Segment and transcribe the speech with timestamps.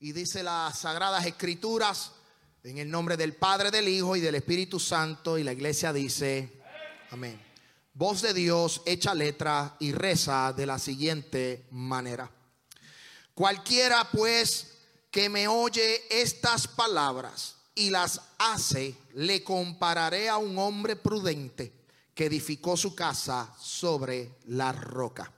[0.00, 2.12] Y dice las sagradas escrituras
[2.64, 5.36] en el nombre del Padre, del Hijo y del Espíritu Santo.
[5.36, 6.60] Y la iglesia dice,
[7.10, 7.40] amén.
[7.94, 12.30] Voz de Dios hecha letra y reza de la siguiente manera.
[13.34, 14.78] Cualquiera pues
[15.10, 21.72] que me oye estas palabras y las hace, le compararé a un hombre prudente
[22.14, 25.30] que edificó su casa sobre la roca.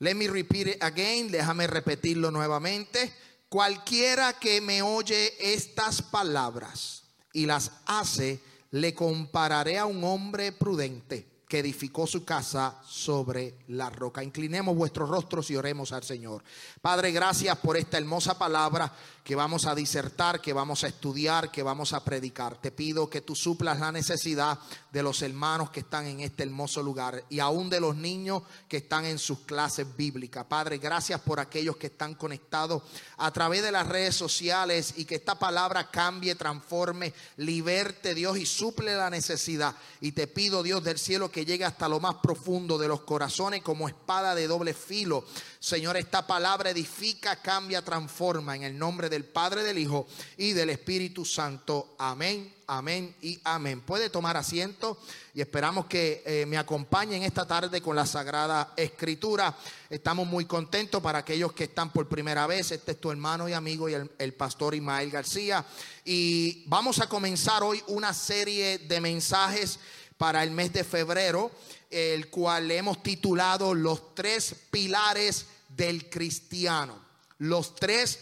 [0.00, 3.12] Let me repeat again, déjame repetirlo nuevamente.
[3.48, 8.40] Cualquiera que me oye estas palabras y las hace,
[8.72, 14.24] le compararé a un hombre prudente que edificó su casa sobre la roca.
[14.24, 16.42] Inclinemos vuestros rostros y oremos al Señor.
[16.80, 18.92] Padre, gracias por esta hermosa palabra
[19.24, 22.60] que vamos a disertar, que vamos a estudiar, que vamos a predicar.
[22.60, 24.58] Te pido que tú suplas la necesidad
[24.92, 28.76] de los hermanos que están en este hermoso lugar y aún de los niños que
[28.76, 30.44] están en sus clases bíblicas.
[30.44, 32.82] Padre, gracias por aquellos que están conectados
[33.16, 38.44] a través de las redes sociales y que esta palabra cambie, transforme, liberte Dios y
[38.44, 39.74] suple la necesidad.
[40.02, 43.62] Y te pido Dios del cielo que llegue hasta lo más profundo de los corazones
[43.62, 45.24] como espada de doble filo.
[45.64, 50.06] Señor, esta palabra edifica, cambia, transforma en el nombre del Padre, del Hijo
[50.36, 51.96] y del Espíritu Santo.
[51.98, 53.80] Amén, amén y amén.
[53.80, 54.98] Puede tomar asiento
[55.32, 59.56] y esperamos que eh, me acompañen esta tarde con la Sagrada Escritura.
[59.88, 62.70] Estamos muy contentos para aquellos que están por primera vez.
[62.70, 65.64] Este es tu hermano y amigo y el, pastor Ismael García.
[66.04, 69.78] Y vamos a comenzar hoy una serie de mensajes
[70.18, 71.50] para el mes de febrero,
[71.88, 75.46] el cual hemos titulado Los tres pilares
[75.76, 77.02] del cristiano.
[77.38, 78.18] Los tres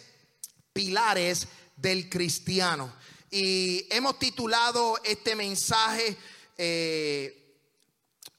[0.73, 2.93] pilares del cristiano.
[3.31, 6.17] Y hemos titulado este mensaje
[6.59, 7.39] eh,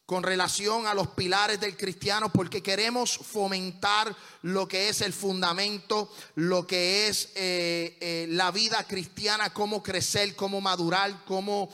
[0.05, 6.11] con relación a los pilares del cristiano porque queremos fomentar lo que es el fundamento,
[6.35, 11.69] lo que es eh, eh, la vida cristiana, cómo crecer, cómo madurar, cómo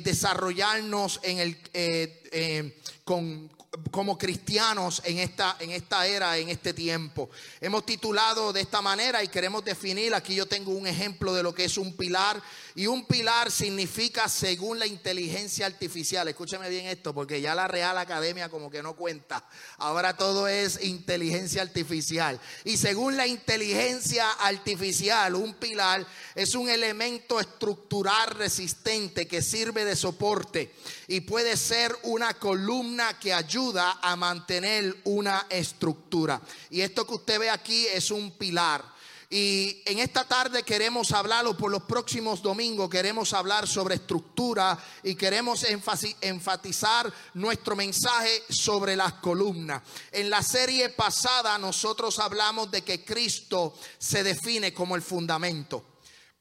[0.00, 2.74] desarrollarnos en el,
[3.04, 3.50] con,
[3.90, 7.30] como cristianos en esta, en esta era, en este tiempo.
[7.60, 11.54] Hemos titulado de esta manera y queremos definir, aquí yo tengo un ejemplo de lo
[11.54, 12.42] que es un pilar
[12.74, 16.28] y un pilar significa según la inteligencia artificial.
[16.28, 19.42] Escúcheme bien esto porque ya la Real Academia como que no cuenta.
[19.78, 22.38] Ahora todo es inteligencia artificial.
[22.64, 29.96] Y según la inteligencia artificial, un pilar es un elemento estructural resistente que sirve de
[29.96, 30.74] soporte
[31.12, 36.40] y puede ser una columna que ayuda a mantener una estructura.
[36.70, 38.82] Y esto que usted ve aquí es un pilar.
[39.28, 45.14] Y en esta tarde queremos hablarlo por los próximos domingos, queremos hablar sobre estructura y
[45.14, 45.66] queremos
[46.22, 49.82] enfatizar nuestro mensaje sobre las columnas.
[50.12, 55.91] En la serie pasada nosotros hablamos de que Cristo se define como el fundamento.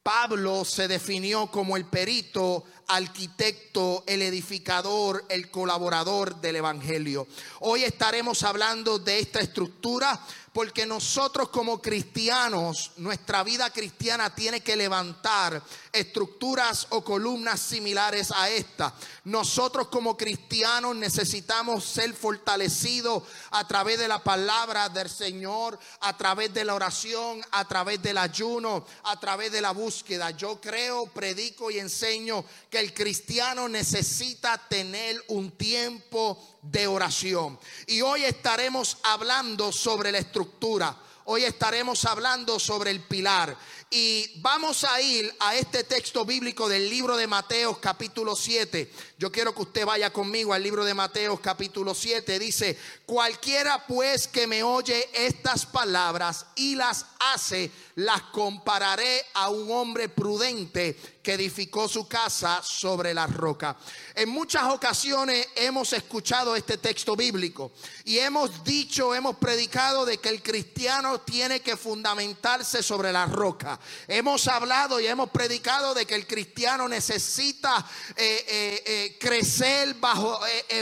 [0.03, 7.27] Pablo se definió como el perito, arquitecto, el edificador, el colaborador del Evangelio.
[7.59, 10.19] Hoy estaremos hablando de esta estructura
[10.53, 15.61] porque nosotros como cristianos, nuestra vida cristiana tiene que levantar
[15.93, 18.93] estructuras o columnas similares a esta.
[19.23, 26.53] Nosotros como cristianos necesitamos ser fortalecidos a través de la palabra del Señor, a través
[26.53, 30.31] de la oración, a través del ayuno, a través de la búsqueda.
[30.31, 37.59] Yo creo, predico y enseño que el cristiano necesita tener un tiempo de oración.
[37.85, 40.95] Y hoy estaremos hablando sobre la estructura.
[41.25, 43.57] Hoy estaremos hablando sobre el pilar.
[43.93, 48.89] Y vamos a ir a este texto bíblico del libro de Mateo capítulo 7.
[49.17, 52.39] Yo quiero que usted vaya conmigo al libro de Mateo capítulo 7.
[52.39, 59.69] Dice, cualquiera pues que me oye estas palabras y las hace, las compararé a un
[59.69, 63.77] hombre prudente que edificó su casa sobre la roca.
[64.15, 67.73] En muchas ocasiones hemos escuchado este texto bíblico
[68.05, 73.79] y hemos dicho, hemos predicado de que el cristiano tiene que fundamentarse sobre la roca.
[74.07, 77.85] Hemos hablado y hemos predicado de que el cristiano necesita
[78.15, 80.39] eh, eh, eh, crecer bajo,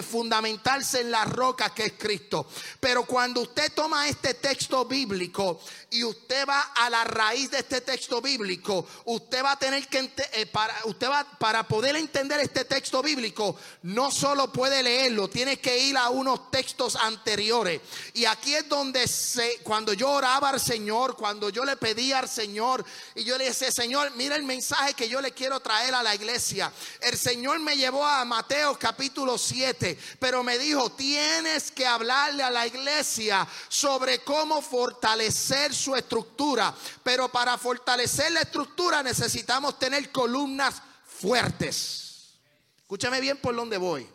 [0.09, 2.47] fundamentarse en la roca que es Cristo.
[2.79, 7.81] Pero cuando usted toma este texto bíblico y usted va a la raíz de este
[7.81, 12.65] texto bíblico, usted va a tener que eh, para, usted va, para poder entender este
[12.65, 17.81] texto bíblico, no solo puede leerlo, tiene que ir a unos textos anteriores.
[18.13, 22.29] Y aquí es donde se, cuando yo oraba al Señor, cuando yo le pedía al
[22.29, 26.03] Señor, y yo le decía, Señor, mira el mensaje que yo le quiero traer a
[26.03, 26.71] la iglesia.
[27.01, 32.51] El Señor me llevó a Mateo capítulo 7, pero me dijo, tienes que hablarle a
[32.51, 36.75] la iglesia sobre cómo fortalecer su estructura.
[37.03, 42.35] Pero para fortalecer la estructura necesitamos tener columnas fuertes.
[42.77, 44.07] Escúchame bien por dónde voy.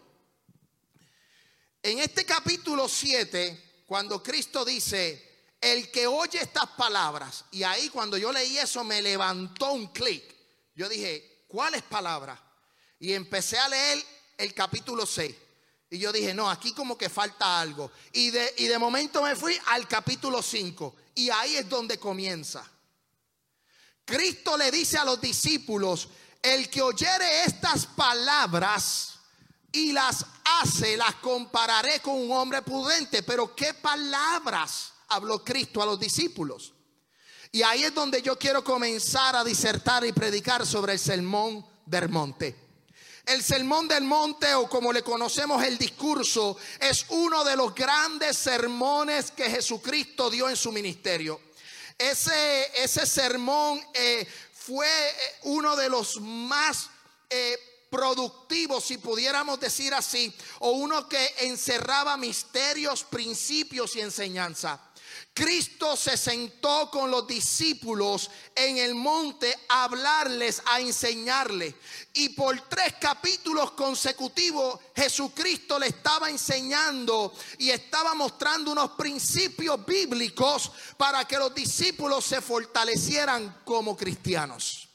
[1.82, 8.16] En este capítulo 7, cuando Cristo dice, el que oye estas palabras, y ahí cuando
[8.16, 10.25] yo leí eso me levantó un clic.
[10.75, 12.40] Yo dije, ¿cuáles palabras?
[12.99, 14.05] Y empecé a leer
[14.38, 15.34] el capítulo 6.
[15.90, 17.90] Y yo dije, no, aquí como que falta algo.
[18.12, 20.96] Y de, y de momento me fui al capítulo 5.
[21.14, 22.69] Y ahí es donde comienza.
[24.05, 26.08] Cristo le dice a los discípulos,
[26.43, 29.14] el que oyere estas palabras
[29.72, 33.22] y las hace, las compararé con un hombre prudente.
[33.22, 36.72] Pero ¿qué palabras habló Cristo a los discípulos?
[37.50, 42.08] Y ahí es donde yo quiero comenzar a disertar y predicar sobre el sermón del
[42.08, 42.63] monte.
[43.26, 48.37] El sermón del monte o como le conocemos el discurso es uno de los grandes
[48.37, 51.41] sermones que Jesucristo dio en su ministerio.
[51.97, 56.91] Ese, ese sermón eh, fue eh, uno de los más
[57.31, 64.81] eh, productivos, si pudiéramos decir así, o uno que encerraba misterios, principios y enseñanza.
[65.35, 71.75] Cristo se sentó con los discípulos en el monte a hablarles, a enseñarles.
[72.13, 80.71] Y por tres capítulos consecutivos Jesucristo le estaba enseñando y estaba mostrando unos principios bíblicos
[80.97, 84.89] para que los discípulos se fortalecieran como cristianos.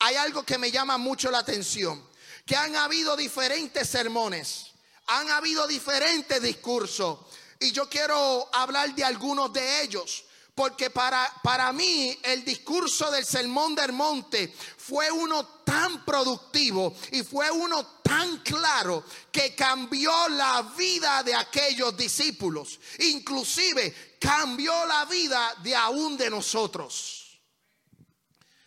[0.00, 2.06] Hay algo que me llama mucho la atención,
[2.44, 4.72] que han habido diferentes sermones,
[5.06, 7.18] han habido diferentes discursos
[7.60, 10.24] y yo quiero hablar de algunos de ellos.
[10.54, 17.22] Porque para, para mí el discurso del Sermón del Monte fue uno tan productivo y
[17.22, 22.78] fue uno tan claro que cambió la vida de aquellos discípulos.
[22.98, 27.40] Inclusive cambió la vida de aún de nosotros.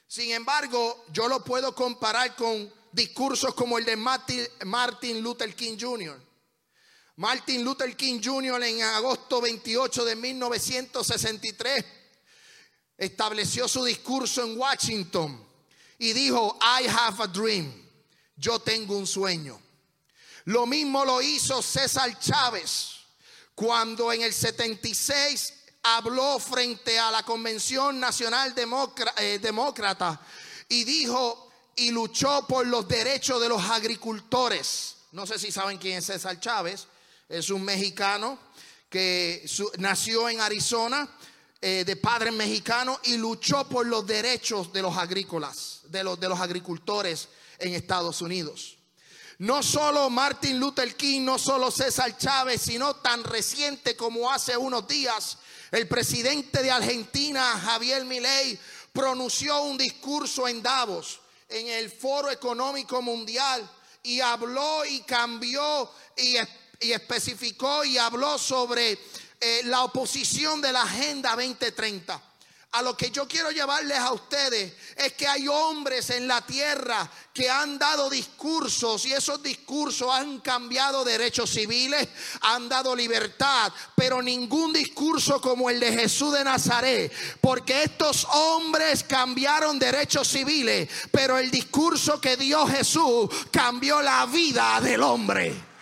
[0.07, 6.32] Sin embargo, yo lo puedo comparar con discursos como el de Martin Luther King Jr.
[7.15, 8.63] Martin Luther King Jr.
[8.63, 11.85] en agosto 28 de 1963
[12.97, 15.45] estableció su discurso en Washington
[15.99, 17.71] y dijo, I have a dream,
[18.35, 19.61] yo tengo un sueño.
[20.45, 22.95] Lo mismo lo hizo César Chávez
[23.53, 28.55] cuando en el 76 habló frente a la Convención Nacional
[29.17, 30.19] eh, Demócrata
[30.67, 34.95] y dijo y luchó por los derechos de los agricultores.
[35.11, 36.87] No sé si saben quién es César Chávez
[37.33, 38.37] es un mexicano
[38.89, 39.43] que
[39.79, 41.09] nació en Arizona,
[41.59, 46.29] eh, de padre mexicano y luchó por los derechos de los agrícolas, de los, de
[46.29, 48.77] los agricultores en Estados Unidos.
[49.39, 54.87] No solo Martin Luther King, no solo César Chávez, sino tan reciente como hace unos
[54.87, 55.39] días,
[55.71, 58.59] el presidente de Argentina, Javier Milei,
[58.91, 61.19] pronunció un discurso en Davos,
[61.49, 63.67] en el Foro Económico Mundial,
[64.03, 66.35] y habló y cambió y
[66.83, 68.97] y especificó y habló sobre
[69.39, 72.21] eh, la oposición de la Agenda 2030.
[72.73, 77.07] A lo que yo quiero llevarles a ustedes es que hay hombres en la tierra
[77.31, 82.07] que han dado discursos y esos discursos han cambiado derechos civiles,
[82.41, 89.03] han dado libertad, pero ningún discurso como el de Jesús de Nazaret, porque estos hombres
[89.03, 95.72] cambiaron derechos civiles, pero el discurso que dio Jesús cambió la vida del hombre.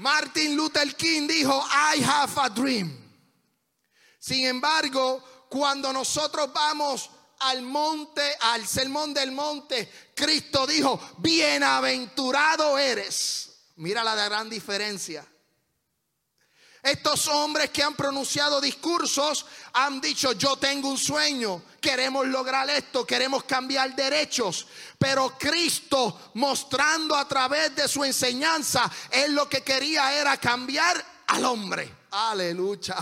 [0.00, 2.90] Martin Luther King dijo, I have a dream.
[4.18, 13.50] Sin embargo, cuando nosotros vamos al monte, al sermón del monte, Cristo dijo, bienaventurado eres.
[13.76, 15.22] Mira la gran diferencia.
[16.82, 23.06] Estos hombres que han pronunciado discursos han dicho, yo tengo un sueño, queremos lograr esto,
[23.06, 24.66] queremos cambiar derechos.
[25.00, 31.42] Pero Cristo mostrando a través de su enseñanza, Él lo que quería era cambiar al
[31.46, 31.90] hombre.
[32.10, 32.96] Aleluya.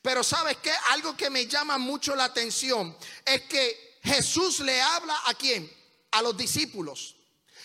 [0.00, 2.96] Pero sabes que algo que me llama mucho la atención
[3.26, 5.70] es que Jesús le habla a quién?
[6.12, 7.14] A los discípulos.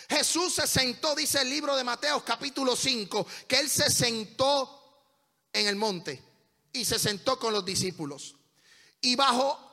[0.09, 5.07] Jesús se sentó, dice el libro de Mateo capítulo 5, que él se sentó
[5.53, 6.21] en el monte
[6.73, 8.35] y se sentó con los discípulos.
[8.99, 9.65] Y bajo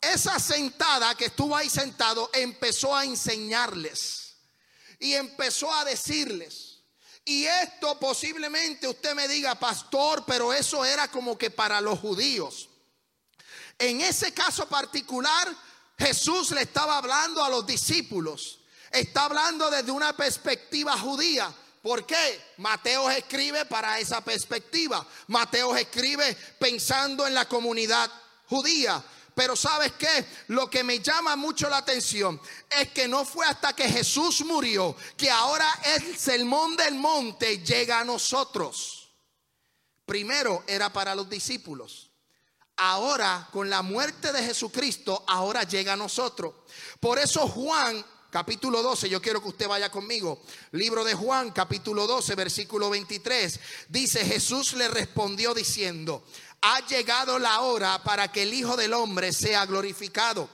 [0.00, 4.36] esa sentada que estuvo ahí sentado empezó a enseñarles
[4.98, 6.78] y empezó a decirles.
[7.24, 12.70] Y esto posiblemente usted me diga, pastor, pero eso era como que para los judíos.
[13.78, 15.54] En ese caso particular,
[15.98, 18.60] Jesús le estaba hablando a los discípulos.
[18.90, 21.52] Está hablando desde una perspectiva judía.
[21.82, 22.52] ¿Por qué?
[22.56, 25.06] Mateo escribe para esa perspectiva.
[25.26, 28.10] Mateo escribe pensando en la comunidad
[28.46, 29.04] judía.
[29.38, 30.26] Pero sabes qué?
[30.48, 34.96] Lo que me llama mucho la atención es que no fue hasta que Jesús murió
[35.16, 35.64] que ahora
[35.94, 39.10] el sermón del monte llega a nosotros.
[40.04, 42.10] Primero era para los discípulos.
[42.78, 46.52] Ahora, con la muerte de Jesucristo, ahora llega a nosotros.
[46.98, 50.42] Por eso Juan capítulo 12, yo quiero que usted vaya conmigo.
[50.72, 53.60] Libro de Juan, capítulo 12, versículo 23.
[53.88, 56.24] Dice, Jesús le respondió diciendo,
[56.60, 60.48] ha llegado la hora para que el Hijo del Hombre sea glorificado.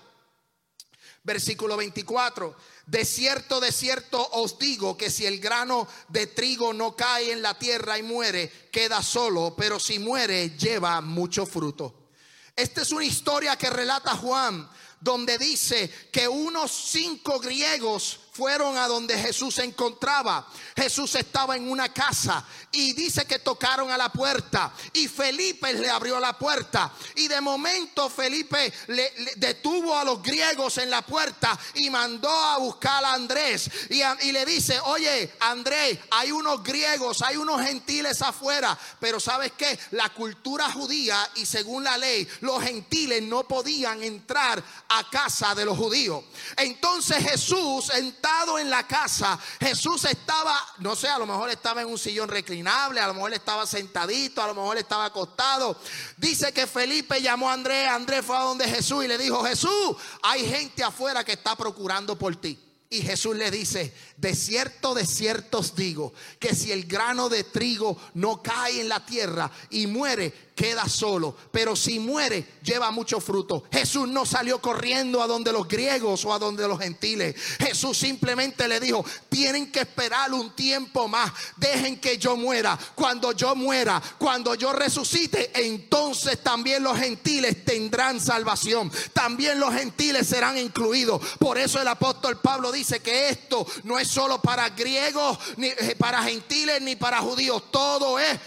[1.22, 2.54] Versículo 24.
[2.86, 7.40] De cierto, de cierto os digo que si el grano de trigo no cae en
[7.40, 12.10] la tierra y muere, queda solo, pero si muere, lleva mucho fruto.
[12.54, 14.68] Esta es una historia que relata Juan,
[15.00, 20.44] donde dice que unos cinco griegos fueron a donde Jesús se encontraba.
[20.76, 25.88] Jesús estaba en una casa y dice que tocaron a la puerta y Felipe le
[25.88, 31.56] abrió la puerta y de momento Felipe le, detuvo a los griegos en la puerta
[31.74, 37.36] y mandó a buscar a Andrés y, le dice, oye Andrés, hay unos griegos, hay
[37.36, 43.22] unos gentiles afuera, pero sabes que la cultura judía y según la ley los gentiles
[43.22, 46.24] no podían entrar a casa de los judíos.
[46.56, 47.90] Entonces Jesús
[48.24, 52.28] en en la casa, Jesús estaba, no sé, a lo mejor estaba en un sillón
[52.28, 55.76] reclinable, a lo mejor estaba sentadito, a lo mejor estaba acostado.
[56.16, 59.96] Dice que Felipe llamó a Andrés, Andrés fue a donde Jesús y le dijo, Jesús,
[60.22, 62.58] hay gente afuera que está procurando por ti.
[62.90, 67.44] Y Jesús le dice, de cierto, de cierto os digo, que si el grano de
[67.44, 73.20] trigo no cae en la tierra y muere, queda solo, pero si muere, lleva mucho
[73.20, 73.64] fruto.
[73.72, 77.34] Jesús no salió corriendo a donde los griegos o a donde los gentiles.
[77.58, 82.78] Jesús simplemente le dijo, tienen que esperar un tiempo más, dejen que yo muera.
[82.94, 88.92] Cuando yo muera, cuando yo resucite, entonces también los gentiles tendrán salvación.
[89.12, 91.20] También los gentiles serán incluidos.
[91.38, 95.96] Por eso el apóstol Pablo dice que esto no es solo para griegos, ni eh,
[95.98, 97.70] para gentiles, ni para judíos.
[97.70, 98.38] Todo es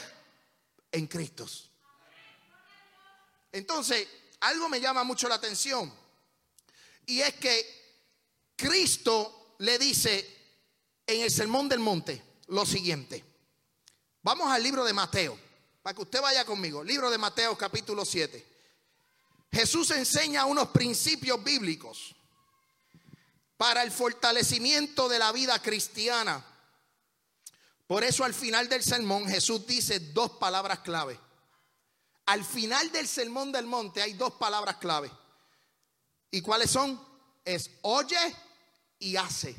[0.92, 1.48] en Cristo.
[3.52, 4.08] Entonces,
[4.42, 5.94] algo me llama mucho la atención.
[7.06, 7.78] Y es que
[8.56, 10.36] Cristo le dice
[11.06, 13.24] en el Sermón del Monte lo siguiente.
[14.22, 15.40] Vamos al libro de Mateo,
[15.82, 16.84] para que usted vaya conmigo.
[16.84, 18.46] Libro de Mateo capítulo 7.
[19.52, 22.16] Jesús enseña unos principios bíblicos
[23.58, 26.46] para el fortalecimiento de la vida cristiana.
[27.88, 31.20] Por eso al final del sermón Jesús dice dos palabras clave.
[32.28, 35.12] Al final del sermón del monte hay dos palabras clave.
[36.30, 37.02] ¿Y cuáles son?
[37.44, 38.36] Es oye
[39.00, 39.56] y hace.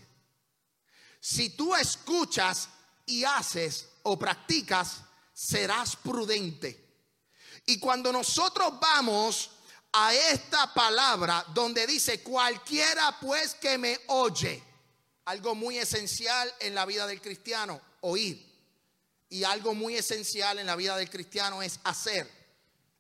[1.21, 2.69] Si tú escuchas
[3.07, 5.03] y haces o practicas,
[5.33, 6.87] serás prudente.
[7.67, 9.51] Y cuando nosotros vamos
[9.93, 14.63] a esta palabra donde dice cualquiera pues que me oye,
[15.25, 18.47] algo muy esencial en la vida del cristiano, oír.
[19.31, 22.31] Y algo muy esencial en la vida del cristiano es hacer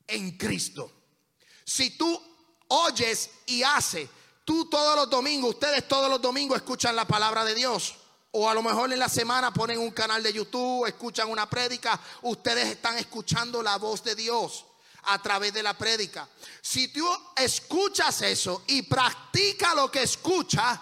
[0.06, 0.92] en Cristo.
[1.64, 2.22] Si tú
[2.68, 4.08] oyes y haces,
[4.44, 7.94] tú todos los domingos, ustedes todos los domingos escuchan la palabra de Dios.
[8.30, 11.98] O a lo mejor en la semana ponen un canal de YouTube, escuchan una prédica,
[12.20, 14.66] ustedes están escuchando la voz de Dios
[15.04, 16.28] a través de la prédica.
[16.60, 20.80] Si tú escuchas eso y practica lo que escucha,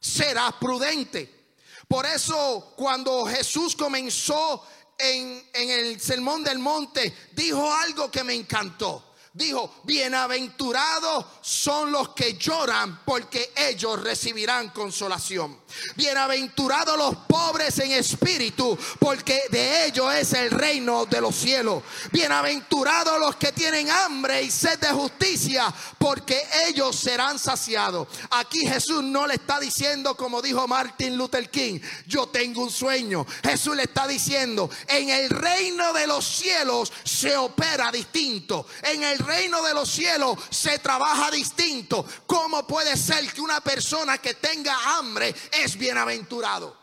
[0.00, 1.54] serás prudente.
[1.88, 4.66] Por eso cuando Jesús comenzó
[4.98, 9.14] en, el Sermón del Monte, dijo algo que me encantó.
[9.32, 15.60] Dijo, bienaventurados son los que lloran porque ellos recibirán consolación.
[15.94, 21.82] Bienaventurados los pobres en espíritu porque de ellos es el reino de los cielos.
[22.12, 28.08] Bienaventurados los que tienen hambre y sed de justicia porque ellos serán saciados.
[28.30, 33.26] Aquí Jesús no le está diciendo como dijo Martin Luther King, yo tengo un sueño.
[33.42, 38.66] Jesús le está diciendo, en el reino de los cielos se opera distinto.
[38.82, 42.06] En el reino de los cielos se trabaja distinto.
[42.26, 45.34] ¿Cómo puede ser que una persona que tenga hambre
[45.74, 46.76] bienaventurado?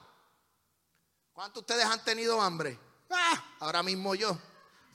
[1.31, 2.79] ¿Cuántos de ustedes han tenido hambre?
[3.11, 4.35] Ah, ahora mismo yo.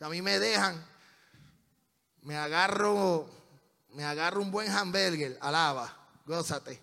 [0.00, 0.84] A mí me dejan,
[2.22, 3.38] me agarro
[3.98, 5.92] me agarro un buen hamburger, alaba,
[6.24, 6.80] gózate.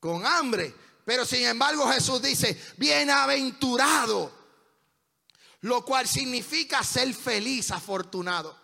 [0.00, 0.74] Con hambre.
[1.04, 4.40] Pero sin embargo Jesús dice, bienaventurado.
[5.60, 8.58] Lo cual significa ser feliz, afortunado.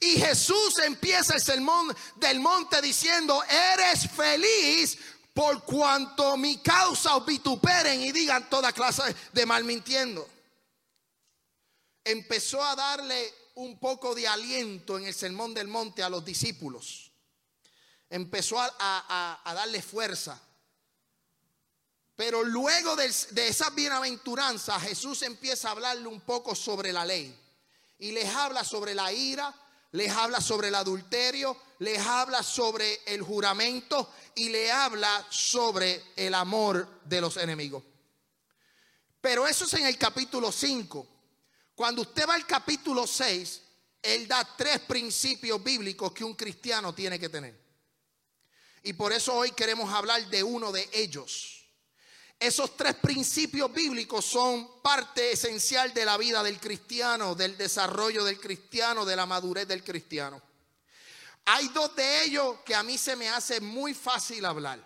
[0.00, 4.98] Y Jesús empieza el sermón del monte diciendo, eres feliz
[5.36, 10.26] por cuanto mi causa os vituperen y digan toda clase de mal mintiendo.
[12.02, 17.12] Empezó a darle un poco de aliento en el sermón del monte a los discípulos.
[18.08, 20.40] Empezó a, darle fuerza.
[22.14, 27.38] Pero luego de, de esa bienaventuranza, Jesús empieza a hablarle un poco sobre la ley.
[27.98, 29.54] Y les habla sobre la ira,
[29.96, 36.34] les habla sobre el adulterio, les habla sobre el juramento y le habla sobre el
[36.34, 37.82] amor de los enemigos.
[39.22, 41.06] Pero eso es en el capítulo 5.
[41.74, 43.62] Cuando usted va al capítulo 6,
[44.02, 47.58] él da tres principios bíblicos que un cristiano tiene que tener.
[48.82, 51.55] Y por eso hoy queremos hablar de uno de ellos.
[52.38, 58.38] Esos tres principios bíblicos son parte esencial de la vida del cristiano, del desarrollo del
[58.38, 60.42] cristiano, de la madurez del cristiano.
[61.46, 64.84] Hay dos de ellos que a mí se me hace muy fácil hablar.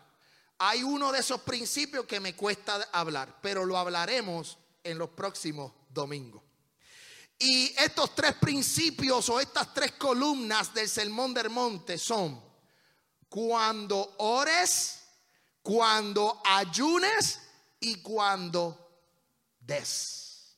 [0.58, 5.72] Hay uno de esos principios que me cuesta hablar, pero lo hablaremos en los próximos
[5.88, 6.42] domingos.
[7.38, 12.38] Y estos tres principios o estas tres columnas del Sermón del Monte son
[13.30, 14.99] cuando ores,
[15.62, 17.40] cuando ayunes
[17.80, 19.00] y cuando
[19.60, 20.56] des.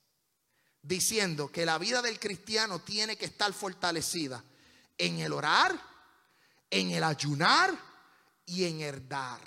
[0.83, 4.43] Diciendo que la vida del cristiano tiene que estar fortalecida
[4.99, 5.79] en el orar,
[6.71, 7.77] en el ayunar
[8.47, 9.41] y en el dar.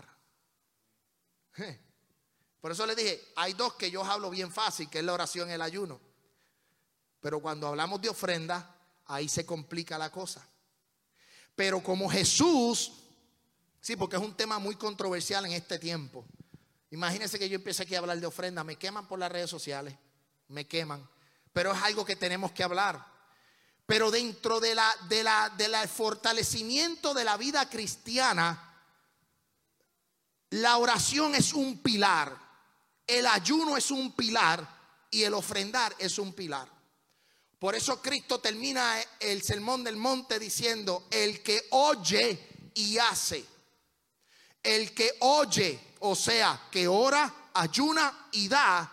[2.62, 5.50] Por eso le dije, hay dos que yo hablo bien fácil, que es la oración
[5.50, 6.00] y el ayuno.
[7.20, 10.48] Pero cuando hablamos de ofrenda, ahí se complica la cosa.
[11.56, 13.05] Pero como Jesús
[13.86, 16.26] Sí, porque es un tema muy controversial en este tiempo.
[16.90, 19.94] Imagínense que yo empiece aquí a hablar de ofrenda, me queman por las redes sociales,
[20.48, 21.08] me queman.
[21.54, 23.06] Pero es algo que tenemos que hablar.
[23.86, 28.76] Pero dentro de la, de la, del fortalecimiento de la vida cristiana,
[30.50, 32.36] la oración es un pilar,
[33.06, 34.68] el ayuno es un pilar
[35.12, 36.68] y el ofrendar es un pilar.
[37.60, 43.54] Por eso Cristo termina el sermón del monte diciendo, el que oye y hace
[44.66, 48.92] el que oye, o sea, que ora, ayuna y da,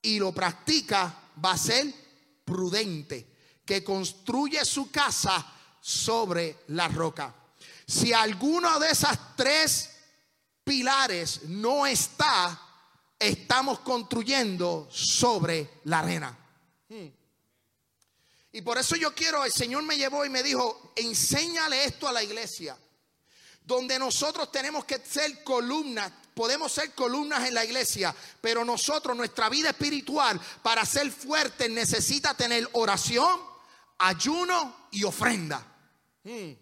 [0.00, 1.12] y lo practica,
[1.44, 1.92] va a ser
[2.44, 3.26] prudente,
[3.64, 5.44] que construye su casa
[5.80, 7.34] sobre la roca.
[7.86, 9.90] Si alguno de esas tres
[10.62, 12.60] pilares no está,
[13.18, 16.38] estamos construyendo sobre la arena.
[16.88, 17.08] Hmm.
[18.52, 22.12] Y por eso yo quiero, el Señor me llevó y me dijo, enséñale esto a
[22.12, 22.76] la iglesia
[23.64, 29.48] donde nosotros tenemos que ser columnas, podemos ser columnas en la iglesia, pero nosotros, nuestra
[29.48, 33.40] vida espiritual, para ser fuerte, necesita tener oración,
[33.98, 35.64] ayuno y ofrenda.
[36.24, 36.52] Hmm.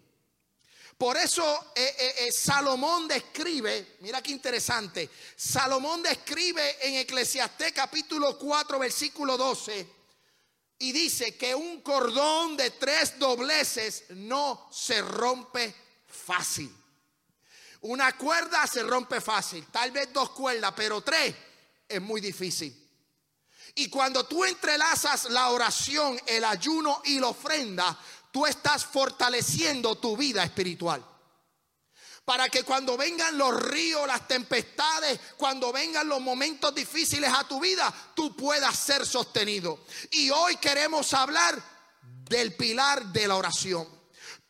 [1.00, 8.38] Por eso eh, eh, eh, Salomón describe, mira qué interesante, Salomón describe en Eclesiastés capítulo
[8.38, 9.88] 4, versículo 12,
[10.80, 15.74] y dice que un cordón de tres dobleces no se rompe
[16.06, 16.70] fácil.
[17.82, 21.34] Una cuerda se rompe fácil, tal vez dos cuerdas, pero tres
[21.88, 22.76] es muy difícil.
[23.74, 27.98] Y cuando tú entrelazas la oración, el ayuno y la ofrenda,
[28.30, 31.04] tú estás fortaleciendo tu vida espiritual.
[32.24, 37.60] Para que cuando vengan los ríos, las tempestades, cuando vengan los momentos difíciles a tu
[37.60, 39.84] vida, tú puedas ser sostenido.
[40.10, 41.60] Y hoy queremos hablar
[42.02, 43.99] del pilar de la oración.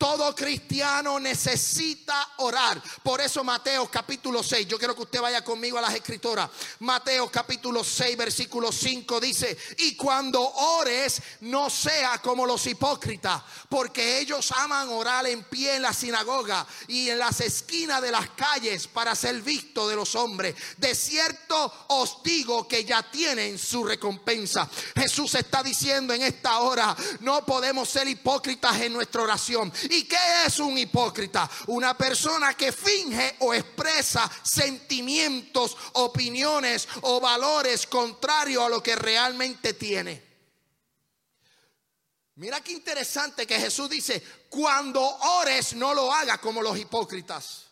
[0.01, 2.83] Todo cristiano necesita orar.
[3.03, 6.49] Por eso Mateo capítulo 6, yo quiero que usted vaya conmigo a las escritoras.
[6.79, 14.21] Mateo capítulo 6, versículo 5 dice, y cuando ores no sea como los hipócritas, porque
[14.21, 18.87] ellos aman orar en pie en la sinagoga y en las esquinas de las calles
[18.87, 20.55] para ser visto de los hombres.
[20.79, 24.67] De cierto os digo que ya tienen su recompensa.
[24.97, 29.71] Jesús está diciendo en esta hora, no podemos ser hipócritas en nuestra oración.
[29.91, 31.51] ¿Y qué es un hipócrita?
[31.67, 39.75] Una persona que finge o expresa sentimientos, opiniones o valores contrarios a lo que realmente
[39.75, 40.31] tiene.
[42.37, 47.67] Mira qué interesante que Jesús dice, cuando ores no lo hagas como los hipócritas.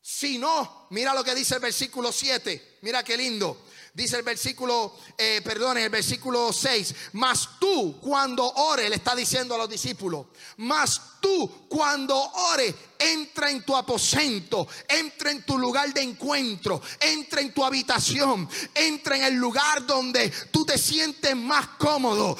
[0.00, 3.66] Si no, mira lo que dice el versículo 7, mira qué lindo.
[3.94, 6.94] Dice el versículo, eh, perdón, el versículo 6.
[7.12, 13.50] Mas tú cuando ore, le está diciendo a los discípulos, mas tú cuando ore, entra
[13.50, 19.24] en tu aposento, entra en tu lugar de encuentro, entra en tu habitación, entra en
[19.24, 22.38] el lugar donde tú te sientes más cómodo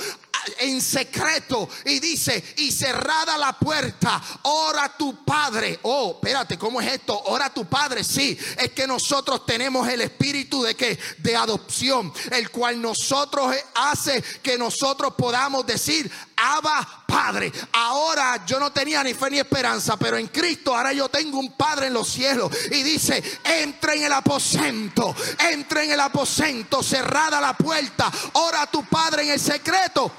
[0.59, 5.79] en secreto y dice, y cerrada la puerta, ora tu Padre.
[5.83, 7.21] Oh, espérate, ¿cómo es esto?
[7.27, 8.05] Ora tu Padre.
[8.05, 14.23] Sí, es que nosotros tenemos el espíritu de que de adopción, el cual nosotros hace
[14.43, 17.53] que nosotros podamos decir, Abba Padre.
[17.73, 21.53] Ahora yo no tenía ni fe ni esperanza, pero en Cristo ahora yo tengo un
[21.57, 22.51] Padre en los cielos.
[22.71, 28.85] Y dice, entra en el aposento, entra en el aposento, cerrada la puerta, ora tu
[28.85, 30.11] Padre en el secreto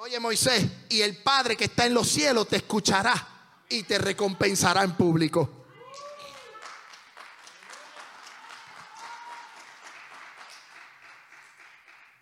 [0.00, 4.84] Oye Moisés, y el Padre que está en los cielos te escuchará y te recompensará
[4.84, 5.66] en público.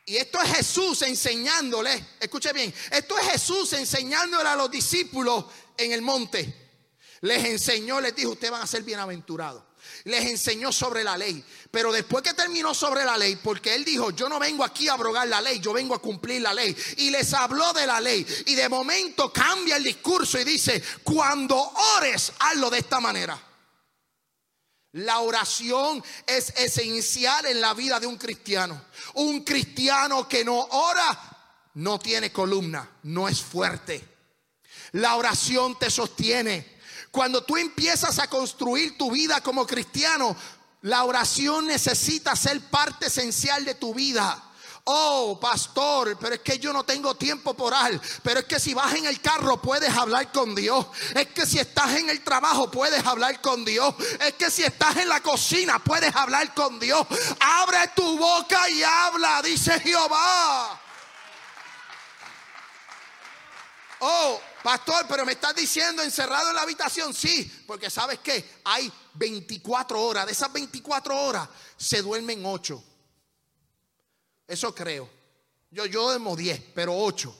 [0.06, 5.44] Y esto es Jesús enseñándole, escuche bien, esto es Jesús enseñándole a los discípulos
[5.76, 6.70] en el monte.
[7.20, 9.65] Les enseñó, les dijo, ustedes van a ser bienaventurados
[10.06, 11.44] les enseñó sobre la ley.
[11.70, 14.92] Pero después que terminó sobre la ley, porque él dijo, yo no vengo aquí a
[14.92, 16.76] abrogar la ley, yo vengo a cumplir la ley.
[16.98, 18.24] Y les habló de la ley.
[18.46, 21.56] Y de momento cambia el discurso y dice, cuando
[21.96, 23.36] ores, hazlo de esta manera.
[24.92, 28.80] La oración es esencial en la vida de un cristiano.
[29.14, 31.18] Un cristiano que no ora
[31.74, 34.08] no tiene columna, no es fuerte.
[34.92, 36.75] La oración te sostiene.
[37.10, 40.36] Cuando tú empiezas a construir tu vida como cristiano,
[40.82, 44.42] la oración necesita ser parte esencial de tu vida.
[44.88, 48.00] Oh, pastor, pero es que yo no tengo tiempo por orar.
[48.22, 50.86] Pero es que si vas en el carro puedes hablar con Dios.
[51.12, 53.96] Es que si estás en el trabajo puedes hablar con Dios.
[54.20, 57.04] Es que si estás en la cocina puedes hablar con Dios.
[57.40, 60.80] Abre tu boca y habla, dice Jehová.
[63.98, 67.14] Oh, Pastor, pero me estás diciendo encerrado en la habitación.
[67.14, 70.26] Sí, porque sabes que hay 24 horas.
[70.26, 72.82] De esas 24 horas se duermen 8.
[74.48, 75.08] Eso creo.
[75.70, 77.32] Yo, yo duermo 10, pero 8.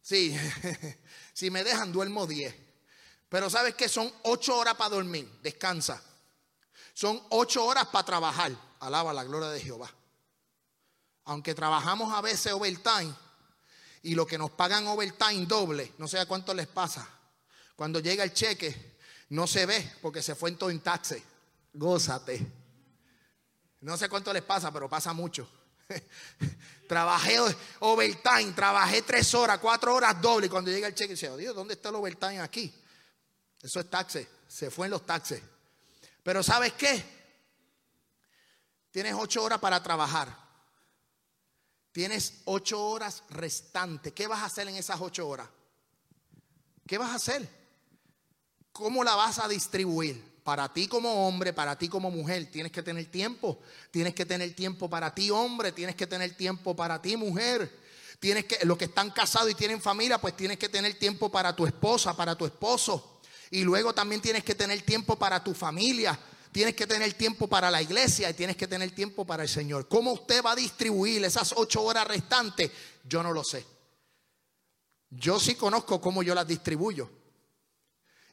[0.00, 0.34] Sí,
[1.34, 2.54] si me dejan, duermo 10.
[3.28, 5.30] Pero sabes que son 8 horas para dormir.
[5.42, 6.02] Descansa.
[6.94, 8.50] Son 8 horas para trabajar.
[8.78, 9.90] Alaba la gloria de Jehová.
[11.24, 13.14] Aunque trabajamos a veces overtime
[14.02, 17.08] y lo que nos pagan overtime doble, no sé a cuánto les pasa.
[17.76, 18.96] Cuando llega el cheque,
[19.30, 21.22] no se ve porque se fue en todo en taxi.
[21.72, 22.46] Gózate.
[23.80, 25.48] No sé cuánto les pasa, pero pasa mucho.
[26.88, 27.38] trabajé
[27.80, 30.46] overtime, trabajé tres horas, cuatro horas doble.
[30.46, 32.74] Y cuando llega el cheque, dice, oh, Dios, ¿dónde está el overtime aquí?
[33.62, 34.26] Eso es taxi.
[34.48, 35.42] Se fue en los taxes.
[36.22, 37.02] Pero ¿sabes qué?
[38.90, 40.39] Tienes ocho horas para trabajar.
[41.92, 44.12] Tienes ocho horas restantes.
[44.12, 45.48] ¿Qué vas a hacer en esas ocho horas?
[46.86, 47.48] ¿Qué vas a hacer?
[48.72, 50.30] ¿Cómo la vas a distribuir?
[50.44, 53.60] Para ti como hombre, para ti como mujer, tienes que tener tiempo.
[53.90, 57.78] Tienes que tener tiempo para ti hombre, tienes que tener tiempo para ti mujer.
[58.18, 61.54] Tienes que, los que están casados y tienen familia, pues tienes que tener tiempo para
[61.54, 63.20] tu esposa, para tu esposo.
[63.50, 66.18] Y luego también tienes que tener tiempo para tu familia
[66.52, 69.88] tienes que tener tiempo para la iglesia y tienes que tener tiempo para el Señor.
[69.88, 72.70] ¿Cómo usted va a distribuir esas ocho horas restantes?
[73.04, 73.64] Yo no lo sé.
[75.10, 77.10] Yo sí conozco cómo yo las distribuyo.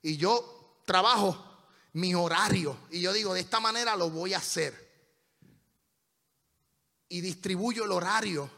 [0.02, 1.44] Y yo trabajo
[1.94, 2.78] mi horario.
[2.92, 4.88] Y yo digo, de esta manera lo voy a hacer.
[7.10, 8.50] Y distribuyo el horario.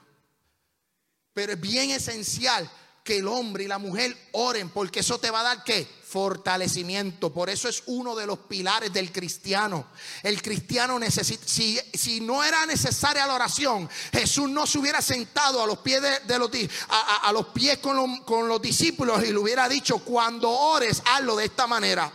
[1.34, 2.70] Pero es bien esencial
[3.04, 5.88] que el hombre y la mujer oren, porque eso te va a dar qué?
[6.10, 7.32] Fortalecimiento.
[7.32, 9.88] Por eso es uno de los pilares del cristiano.
[10.24, 15.62] El cristiano necesita, si, si no era necesaria la oración, Jesús no se hubiera sentado
[15.62, 16.50] a los pies de, los,
[16.90, 21.46] a, los pies con con los discípulos y le hubiera dicho, cuando ores, hazlo de
[21.46, 22.12] esta manera.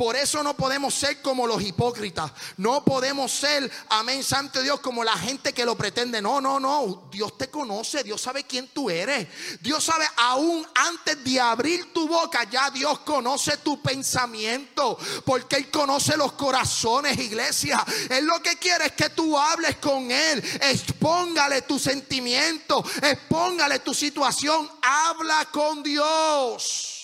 [0.00, 2.32] Por eso no podemos ser como los hipócritas.
[2.56, 6.22] No podemos ser, amén, santo Dios, como la gente que lo pretende.
[6.22, 7.10] No, no, no.
[7.12, 8.02] Dios te conoce.
[8.02, 9.28] Dios sabe quién tú eres.
[9.60, 14.96] Dios sabe, aún antes de abrir tu boca, ya Dios conoce tu pensamiento.
[15.26, 17.84] Porque Él conoce los corazones, iglesia.
[18.08, 20.42] Él lo que quiere es que tú hables con Él.
[20.62, 22.82] Expóngale tu sentimiento.
[23.02, 24.66] Expóngale tu situación.
[24.80, 26.99] Habla con Dios.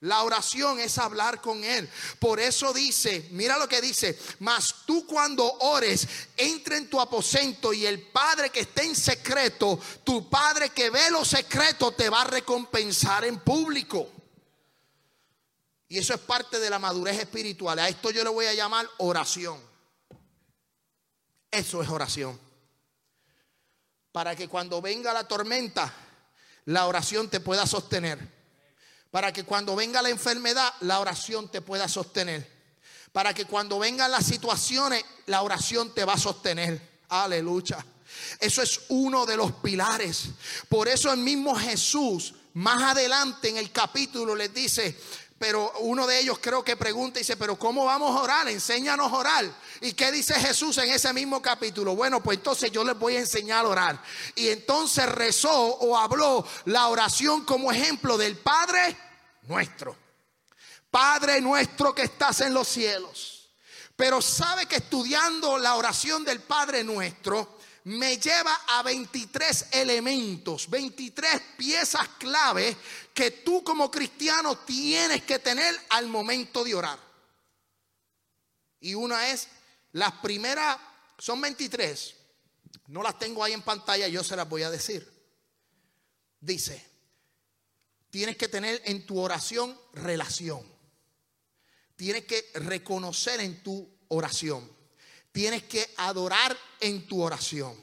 [0.00, 1.88] La oración es hablar con Él.
[2.18, 6.08] Por eso dice, mira lo que dice, mas tú cuando ores,
[6.38, 11.10] entra en tu aposento y el Padre que está en secreto, tu Padre que ve
[11.10, 14.10] lo secreto, te va a recompensar en público.
[15.86, 17.78] Y eso es parte de la madurez espiritual.
[17.78, 19.60] A esto yo le voy a llamar oración.
[21.50, 22.40] Eso es oración.
[24.12, 25.92] Para que cuando venga la tormenta,
[26.64, 28.39] la oración te pueda sostener.
[29.10, 32.48] Para que cuando venga la enfermedad, la oración te pueda sostener.
[33.12, 36.80] Para que cuando vengan las situaciones, la oración te va a sostener.
[37.08, 37.84] Aleluya.
[38.38, 40.26] Eso es uno de los pilares.
[40.68, 44.96] Por eso el mismo Jesús, más adelante en el capítulo, les dice,
[45.40, 48.46] pero uno de ellos creo que pregunta y dice, pero ¿cómo vamos a orar?
[48.48, 49.50] Enséñanos a orar.
[49.80, 51.96] ¿Y qué dice Jesús en ese mismo capítulo?
[51.96, 54.02] Bueno, pues entonces yo les voy a enseñar a orar.
[54.34, 58.94] Y entonces rezó o habló la oración como ejemplo del Padre
[59.44, 59.96] nuestro.
[60.90, 63.48] Padre nuestro que estás en los cielos.
[63.96, 71.40] Pero sabe que estudiando la oración del Padre nuestro, me lleva a 23 elementos, 23
[71.56, 72.76] piezas clave
[73.14, 76.98] que tú como cristiano tienes que tener al momento de orar.
[78.80, 79.48] Y una es,
[79.92, 80.78] las primeras,
[81.18, 82.14] son 23,
[82.88, 85.08] no las tengo ahí en pantalla, yo se las voy a decir.
[86.40, 86.84] Dice,
[88.10, 90.66] tienes que tener en tu oración relación.
[91.96, 94.79] Tienes que reconocer en tu oración.
[95.32, 97.74] Tienes que adorar en tu oración.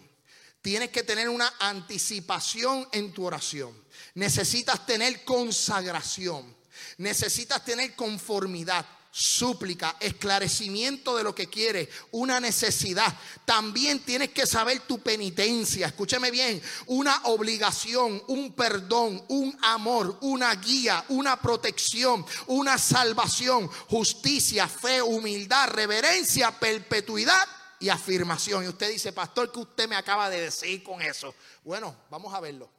[0.62, 3.73] Tienes que tener una anticipación en tu oración.
[4.15, 6.55] Necesitas tener consagración.
[6.97, 8.86] Necesitas tener conformidad
[9.17, 13.12] súplica, esclarecimiento de lo que quiere una necesidad.
[13.45, 20.53] También tienes que saber tu penitencia, escúcheme bien, una obligación, un perdón, un amor, una
[20.53, 27.41] guía, una protección, una salvación, justicia, fe, humildad, reverencia, perpetuidad
[27.80, 28.65] y afirmación.
[28.65, 31.34] Y usted dice, pastor, ¿qué usted me acaba de decir con eso?
[31.63, 32.69] Bueno, vamos a verlo.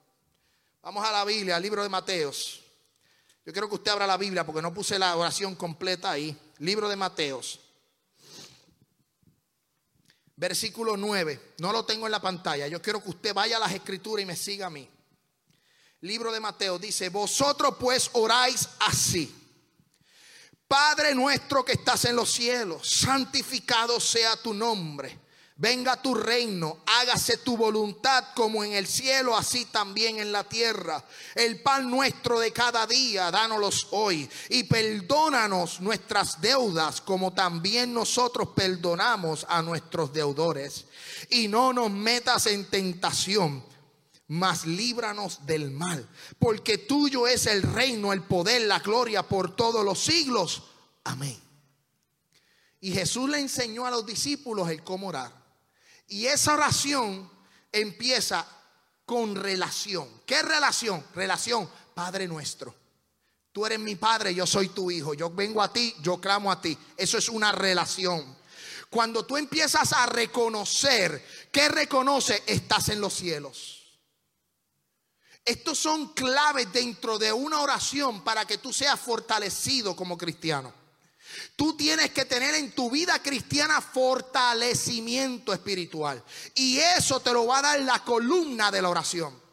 [0.82, 2.67] Vamos a la Biblia, al libro de Mateos.
[3.48, 6.36] Yo quiero que usted abra la Biblia porque no puse la oración completa ahí.
[6.58, 7.58] Libro de Mateos.
[10.36, 11.54] Versículo 9.
[11.56, 12.68] No lo tengo en la pantalla.
[12.68, 14.86] Yo quiero que usted vaya a las escrituras y me siga a mí.
[16.02, 19.34] Libro de Mateo dice, vosotros pues oráis así.
[20.66, 25.18] Padre nuestro que estás en los cielos, santificado sea tu nombre
[25.60, 31.04] Venga tu reino, hágase tu voluntad como en el cielo, así también en la tierra.
[31.34, 34.30] El pan nuestro de cada día, dánoslos hoy.
[34.50, 40.84] Y perdónanos nuestras deudas, como también nosotros perdonamos a nuestros deudores.
[41.28, 43.64] Y no nos metas en tentación,
[44.28, 46.08] mas líbranos del mal.
[46.38, 50.62] Porque tuyo es el reino, el poder, la gloria por todos los siglos.
[51.02, 51.36] Amén.
[52.80, 55.37] Y Jesús le enseñó a los discípulos el cómo orar.
[56.08, 57.30] Y esa oración
[57.70, 58.46] empieza
[59.04, 60.08] con relación.
[60.26, 61.04] ¿Qué relación?
[61.14, 62.74] Relación, Padre nuestro.
[63.52, 65.14] Tú eres mi padre, yo soy tu hijo.
[65.14, 66.76] Yo vengo a ti, yo clamo a ti.
[66.96, 68.36] Eso es una relación.
[68.90, 72.42] Cuando tú empiezas a reconocer, ¿qué reconoce?
[72.46, 74.00] Estás en los cielos.
[75.44, 80.72] Estos son claves dentro de una oración para que tú seas fortalecido como cristiano.
[81.56, 86.22] Tú tienes que tener en tu vida cristiana fortalecimiento espiritual.
[86.54, 89.48] Y eso te lo va a dar la columna de la oración.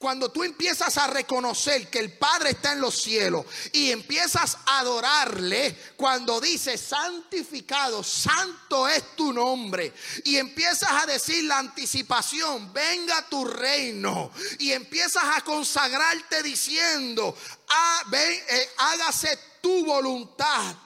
[0.00, 4.78] Cuando tú empiezas a reconocer que el Padre está en los cielos y empiezas a
[4.78, 9.92] adorarle, cuando dice santificado, santo es tu nombre,
[10.24, 17.36] y empiezas a decir la anticipación, venga tu reino, y empiezas a consagrarte diciendo,
[17.68, 20.76] ah, eh, hágase tu voluntad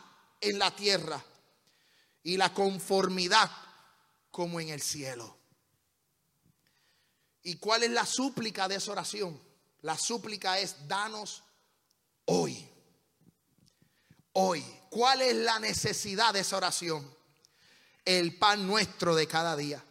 [0.44, 1.22] en la tierra
[2.22, 3.50] y la conformidad
[4.30, 5.36] como en el cielo.
[7.42, 9.38] ¿Y cuál es la súplica de esa oración?
[9.82, 11.42] La súplica es, danos
[12.24, 12.68] hoy.
[14.32, 14.64] Hoy.
[14.90, 17.14] ¿Cuál es la necesidad de esa oración?
[18.04, 19.84] El pan nuestro de cada día.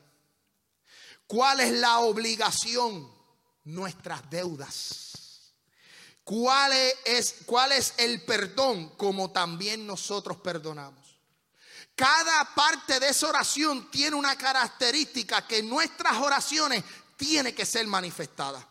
[1.27, 3.11] ¿Cuál es la obligación?
[3.65, 5.13] Nuestras deudas.
[6.23, 6.71] ¿Cuál
[7.05, 8.89] es, ¿Cuál es el perdón?
[8.97, 11.03] Como también nosotros perdonamos.
[11.95, 16.83] Cada parte de esa oración tiene una característica que nuestras oraciones
[17.17, 18.67] tiene que ser manifestada.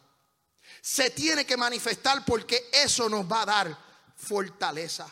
[0.81, 3.79] Se tiene que manifestar porque eso nos va a dar
[4.17, 5.07] fortaleza.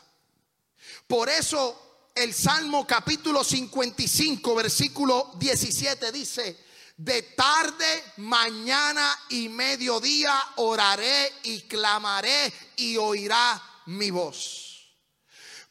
[1.06, 6.64] Por eso el Salmo capítulo 55, versículo 17 dice,
[7.00, 14.94] de tarde, mañana y mediodía oraré y clamaré y oirá mi voz.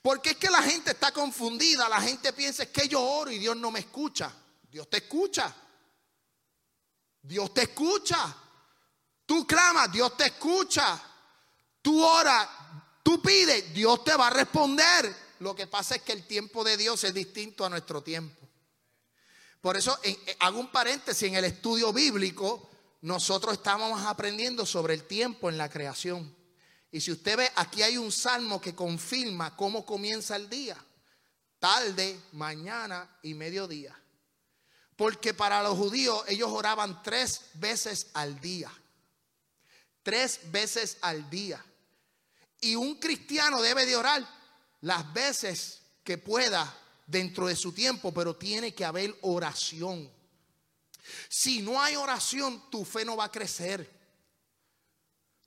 [0.02, 3.56] Porque es que la gente está confundida, la gente piensa que yo oro y Dios
[3.56, 4.34] no me escucha.
[4.72, 5.56] Dios te escucha.
[7.22, 8.36] Dios te escucha.
[9.24, 11.00] Tú clamas, Dios te escucha.
[11.80, 12.50] Tú oras,
[13.04, 15.16] tú pides, Dios te va a responder.
[15.42, 18.39] Lo que pasa es que el tiempo de Dios es distinto a nuestro tiempo.
[19.62, 22.70] Por eso eh, hago un paréntesis en el estudio bíblico.
[23.02, 26.36] Nosotros estábamos aprendiendo sobre el tiempo en la creación.
[26.92, 30.78] Y si usted ve, aquí hay un salmo que confirma cómo comienza el día.
[31.60, 33.98] Tarde, mañana y mediodía.
[34.96, 38.72] Porque para los judíos ellos oraban tres veces al día.
[40.04, 41.64] Tres veces al día.
[42.62, 44.28] Y un cristiano debe de orar
[44.82, 46.76] las veces que pueda
[47.10, 50.10] dentro de su tiempo, pero tiene que haber oración.
[51.28, 53.98] Si no hay oración, tu fe no va a crecer.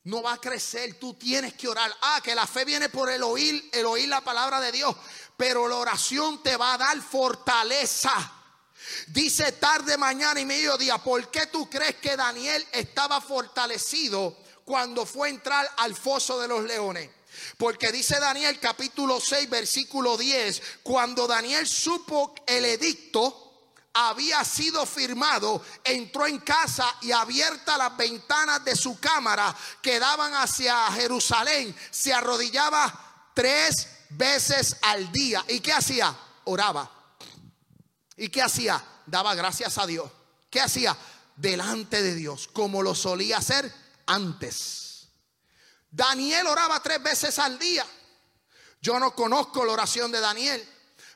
[0.05, 1.94] No va a crecer, tú tienes que orar.
[2.03, 4.96] Ah, que la fe viene por el oír, el oír la palabra de Dios,
[5.37, 8.11] pero la oración te va a dar fortaleza.
[9.07, 15.29] Dice tarde, mañana y mediodía, ¿por qué tú crees que Daniel estaba fortalecido cuando fue
[15.29, 17.09] a entrar al foso de los leones?
[17.57, 23.42] Porque dice Daniel capítulo 6 versículo 10, cuando Daniel supo el edicto
[23.95, 30.35] había sido firmado, entró en casa y abierta las ventanas de su cámara que daban
[30.35, 35.45] hacia Jerusalén, se arrodillaba tres veces al día.
[35.49, 36.16] ¿Y qué hacía?
[36.45, 36.90] Oraba.
[38.16, 38.83] ¿Y qué hacía?
[39.07, 40.11] Daba gracias a Dios.
[40.51, 40.97] ¿Qué hacía?
[41.37, 43.73] Delante de Dios, como lo solía hacer
[44.07, 44.82] antes.
[45.93, 47.87] Daniel oraba tres veces al día.
[48.81, 50.67] Yo no conozco la oración de Daniel,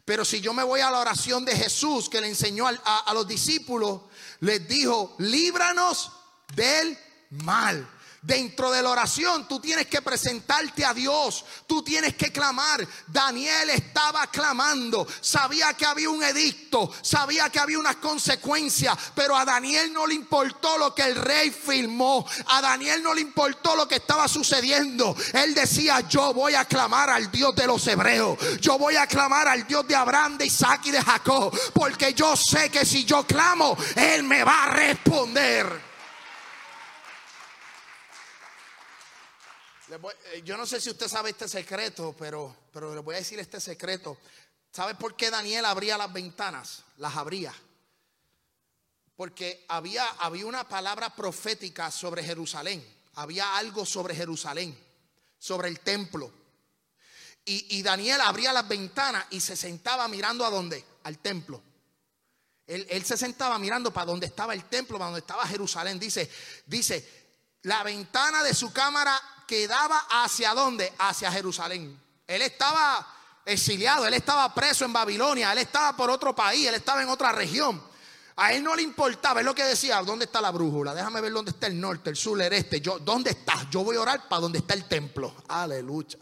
[0.05, 3.27] pero si yo me voy a la oración de Jesús que le enseñó a, los
[3.27, 4.03] discípulos,
[4.41, 6.12] les dijo, líbranos
[6.55, 6.97] del
[7.31, 7.89] mal.
[8.22, 12.87] Dentro de la oración tú tienes que presentarte a Dios, tú tienes que clamar.
[13.07, 19.44] Daniel estaba clamando, sabía que había un edicto, sabía que había unas consecuencias, pero a
[19.44, 23.87] Daniel no le importó lo que el rey firmó, a Daniel no le importó lo
[23.87, 25.16] que estaba sucediendo.
[25.33, 29.46] Él decía, yo voy a clamar al Dios de los hebreos, yo voy a clamar
[29.46, 33.24] al Dios de Abraham, de Isaac y de Jacob, porque yo sé que si yo
[33.24, 35.86] clamo, Él me va a responder.
[40.44, 43.61] Yo no sé si usted sabe este secreto, pero, pero le voy a decir este
[43.61, 44.18] secreto.
[44.72, 46.82] ¿Sabe por qué Daniel abría las ventanas?
[46.98, 47.54] Las abría.
[49.16, 52.87] Porque había, había una palabra profética sobre Jerusalén.
[53.14, 54.78] Había algo sobre Jerusalén,
[55.38, 56.30] sobre el templo.
[57.44, 60.85] Y, y Daniel abría las ventanas y se sentaba mirando a dónde?
[61.04, 61.62] Al templo.
[62.66, 65.98] Él, él, se sentaba mirando para donde estaba el templo, para donde estaba Jerusalén.
[66.00, 66.28] Dice,
[66.66, 67.26] dice,
[67.62, 70.92] la ventana de su cámara quedaba hacia dónde?
[70.98, 71.98] Hacia Jerusalén.
[72.26, 73.06] Él estaba
[73.44, 77.32] exiliado, él estaba preso en Babilonia, él estaba por otro país, él estaba en otra
[77.32, 77.80] región.
[78.38, 80.94] A él no le importaba, es lo que decía, ¿dónde está la brújula?
[80.94, 82.80] Déjame ver dónde está el norte, el sur, el este.
[82.80, 83.68] Yo, ¿Dónde está?
[83.70, 85.35] Yo voy a orar para donde está el templo.
[85.48, 86.18] Aleluya.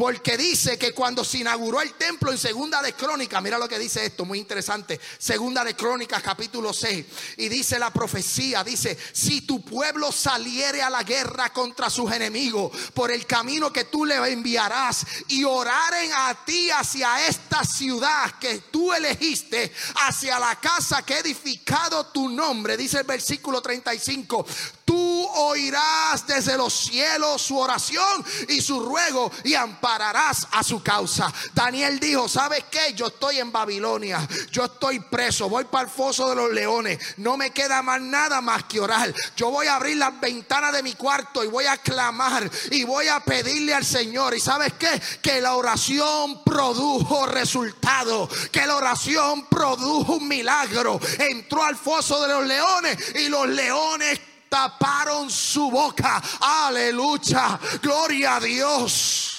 [0.00, 3.78] Porque dice que cuando se inauguró el templo en Segunda de Crónicas, mira lo que
[3.78, 4.98] dice esto, muy interesante.
[5.18, 7.04] Segunda de Crónicas, capítulo 6.
[7.36, 12.74] Y dice la profecía, dice, si tu pueblo saliere a la guerra contra sus enemigos
[12.94, 18.56] por el camino que tú le enviarás y oraren a ti hacia esta ciudad que
[18.70, 19.70] tú elegiste,
[20.06, 24.46] hacia la casa que he edificado tu nombre, dice el versículo 35,
[24.90, 31.32] tú oirás desde los cielos su oración y su ruego y ampararás a su causa.
[31.54, 32.92] Daniel dijo, ¿sabes qué?
[32.94, 37.36] Yo estoy en Babilonia, yo estoy preso, voy para el foso de los leones, no
[37.36, 39.14] me queda más nada más que orar.
[39.36, 43.06] Yo voy a abrir las ventanas de mi cuarto y voy a clamar y voy
[43.06, 44.34] a pedirle al Señor.
[44.34, 45.00] ¿Y sabes qué?
[45.22, 50.98] Que la oración produjo resultado, que la oración produjo un milagro.
[51.20, 56.22] Entró al foso de los leones y los leones taparon su boca.
[56.40, 57.58] Aleluya.
[57.80, 59.38] Gloria a Dios.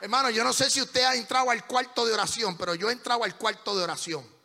[0.00, 2.92] Hermano, yo no sé si usted ha entrado al cuarto de oración, pero yo he
[2.92, 4.40] entrado al cuarto de oración.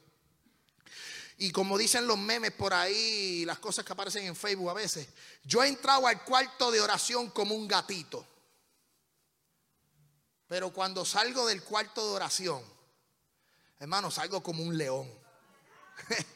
[1.38, 5.08] Y como dicen los memes por ahí, las cosas que aparecen en Facebook a veces,
[5.44, 8.26] yo he entrado al cuarto de oración como un gatito.
[10.48, 12.64] Pero cuando salgo del cuarto de oración,
[13.80, 15.12] hermano, salgo como un león.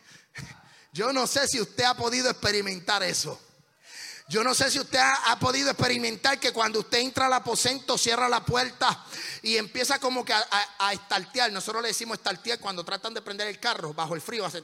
[0.92, 3.40] Yo no sé si usted ha podido experimentar eso.
[4.30, 8.30] Yo no sé si usted ha, podido experimentar que cuando usted entra al aposento, cierra
[8.30, 9.04] la puerta
[9.42, 11.52] y empieza como que a, estartear.
[11.52, 14.46] Nosotros le decimos estartear cuando tratan de prender el carro bajo el frío.
[14.46, 14.62] Hace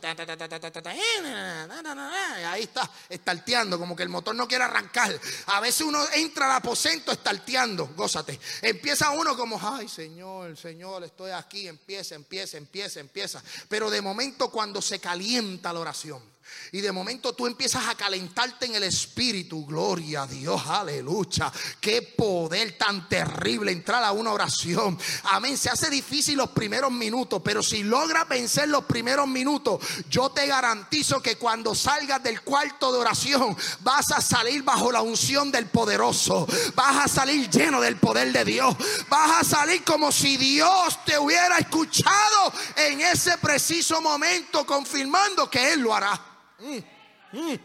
[2.46, 5.20] ahí está, estarteando, como que el motor no quiere arrancar.
[5.48, 8.40] A veces uno entra al aposento estarteando, gózate.
[8.62, 11.68] Empieza uno como, ay Señor, Señor, estoy aquí.
[11.68, 13.44] Empieza, empieza, empieza, empieza.
[13.68, 16.35] Pero de momento cuando se calienta la oración
[16.72, 19.66] Y de momento tú empiezas a calentarte en el espíritu.
[19.66, 21.52] Gloria a Dios, aleluya.
[21.80, 24.98] Qué poder tan terrible entrar a una oración.
[25.24, 25.58] Amén.
[25.58, 29.80] Se hace difícil los primeros minutos, pero si logras vencer los primeros minutos,
[30.10, 35.02] yo te garantizo que cuando salgas del cuarto de oración, vas a salir bajo la
[35.02, 36.48] unción del poderoso.
[36.76, 38.76] Vas a salir lleno del poder de Dios.
[39.08, 45.74] Vas a salir como si Dios te hubiera escuchado en ese preciso momento, confirmando que
[45.74, 46.35] Él lo hará.
[46.60, 47.60] Mm, mm,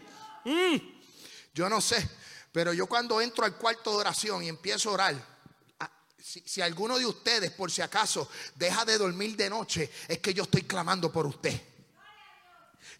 [0.45, 0.81] mm.
[1.53, 2.09] Yo no sé,
[2.51, 5.15] pero yo cuando entro al cuarto de oración y empiezo a orar,
[5.79, 10.19] ah, si, si, alguno de ustedes, por si acaso, deja de dormir de noche, es
[10.19, 11.70] que yo estoy clamando por usted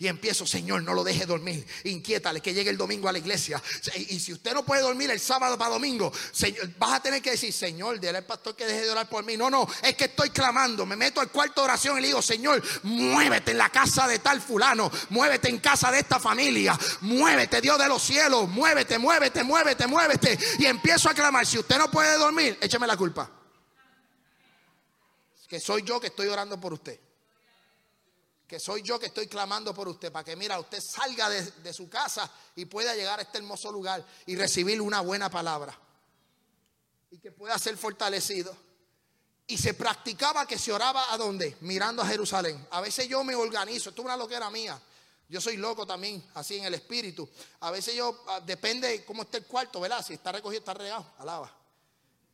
[0.02, 3.62] y empiezo, Señor, no lo deje dormir, inquiétale que llegue el domingo a la iglesia.
[4.10, 6.12] Y si usted no puede dormir el sábado para domingo,
[6.80, 9.38] vas a tener que decir, Señor, dile al pastor que deje de orar por mí.
[9.38, 10.88] No, no, es que estoy clamando.
[10.88, 14.18] Me meto al cuarto de oración y le digo, Señor, muévete en la casa de
[14.18, 19.44] tal fulano, muévete en casa de esta familia, muévete, Dios de los cielos, muévete, muévete,
[19.44, 20.40] muévete, muévete.
[20.58, 21.46] Y empiezo a clamar.
[21.46, 23.30] Si usted no puede dormir, écheme la culpa.
[25.48, 27.11] Que soy yo que estoy orando por usted
[28.52, 31.88] que soy yo que estoy clamando por usted, para que mira, usted salga de, su
[31.88, 35.74] casa y pueda llegar a este hermoso lugar y recibir una buena palabra.
[37.12, 38.54] Y que pueda ser fortalecido.
[39.48, 41.56] Y se practicaba que se oraba a dónde?
[41.62, 42.68] Mirando a Jerusalén.
[42.72, 44.78] A veces yo me organizo, esto es una loquera mía.
[45.30, 47.30] Yo soy loco también, así en el espíritu.
[47.62, 50.06] A veces yo, ah, depende cómo esté el cuarto, ¿verdad?
[50.06, 51.58] Si está recogido, está regado, alaba.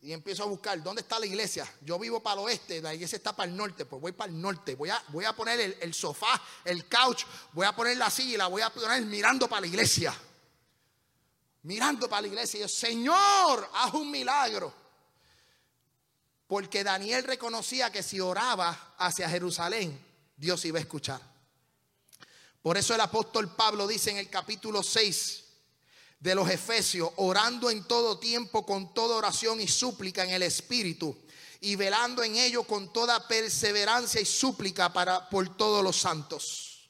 [0.02, 1.72] Y empiezo a buscar, ¿dónde está la iglesia?
[1.82, 4.40] Yo vivo para el oeste, la iglesia está para el norte, pues voy para el
[4.40, 4.76] norte.
[4.76, 7.24] Voy a, voy a poner el, sofá, el couch,
[7.54, 10.16] voy a poner la silla y la voy a poner mirando para la iglesia.
[11.64, 12.60] Mirando para la iglesia.
[12.60, 14.74] Y yo, Señor, haz un milagro.
[16.46, 20.00] Porque Daniel reconocía que si oraba hacia Jerusalén,
[20.38, 21.20] Dios iba a escuchar.
[22.62, 25.47] Por eso el apóstol Pablo dice en el capítulo 6,
[26.20, 31.16] de los Efesios, orando en todo tiempo con toda oración y súplica en el Espíritu
[31.62, 36.90] y velando en ello con toda perseverancia y súplica para por todos los santos.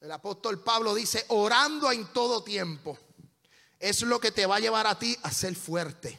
[0.00, 2.98] El apóstol Pablo dice, orando en todo tiempo.
[3.78, 6.18] Es lo que te va a llevar a ti a ser fuerte,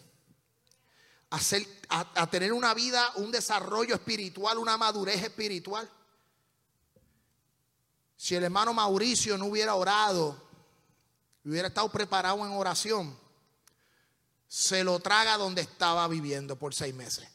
[1.29, 5.89] a, ser, a tener una vida, un desarrollo espiritual, una madurez espiritual.
[8.15, 10.52] Si el hermano Mauricio no hubiera orado
[11.45, 13.17] hubiera estado preparado en oración,
[14.47, 17.27] se lo traga donde estaba viviendo por seis meses.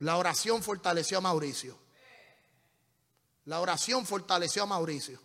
[0.00, 1.78] La oración fortaleció a Mauricio.
[3.44, 5.20] La oración fortaleció a Mauricio.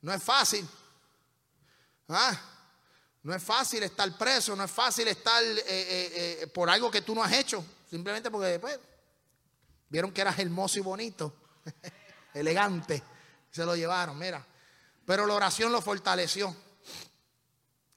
[0.00, 0.68] No es fácil.
[2.08, 2.52] ¿Ah?
[3.22, 7.02] No es fácil estar preso, no es fácil estar eh, eh, eh, por algo que
[7.02, 8.80] tú no has hecho, simplemente porque después
[9.88, 11.32] vieron que eras hermoso y bonito,
[12.34, 13.00] elegante,
[13.48, 14.44] se lo llevaron, mira.
[15.04, 16.54] Pero la oración lo fortaleció.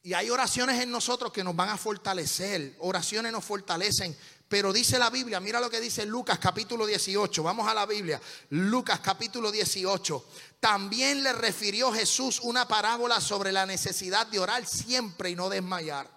[0.06, 2.76] Y hay oraciones en nosotros que nos van a fortalecer.
[2.80, 4.16] Oraciones nos fortalecen.
[4.48, 7.42] Pero dice la Biblia, mira lo que dice Lucas capítulo 18.
[7.42, 8.22] Vamos a la Biblia.
[8.52, 10.26] Lucas capítulo 18.
[10.60, 16.08] También le refirió Jesús una parábola sobre la necesidad de orar siempre y no desmayar.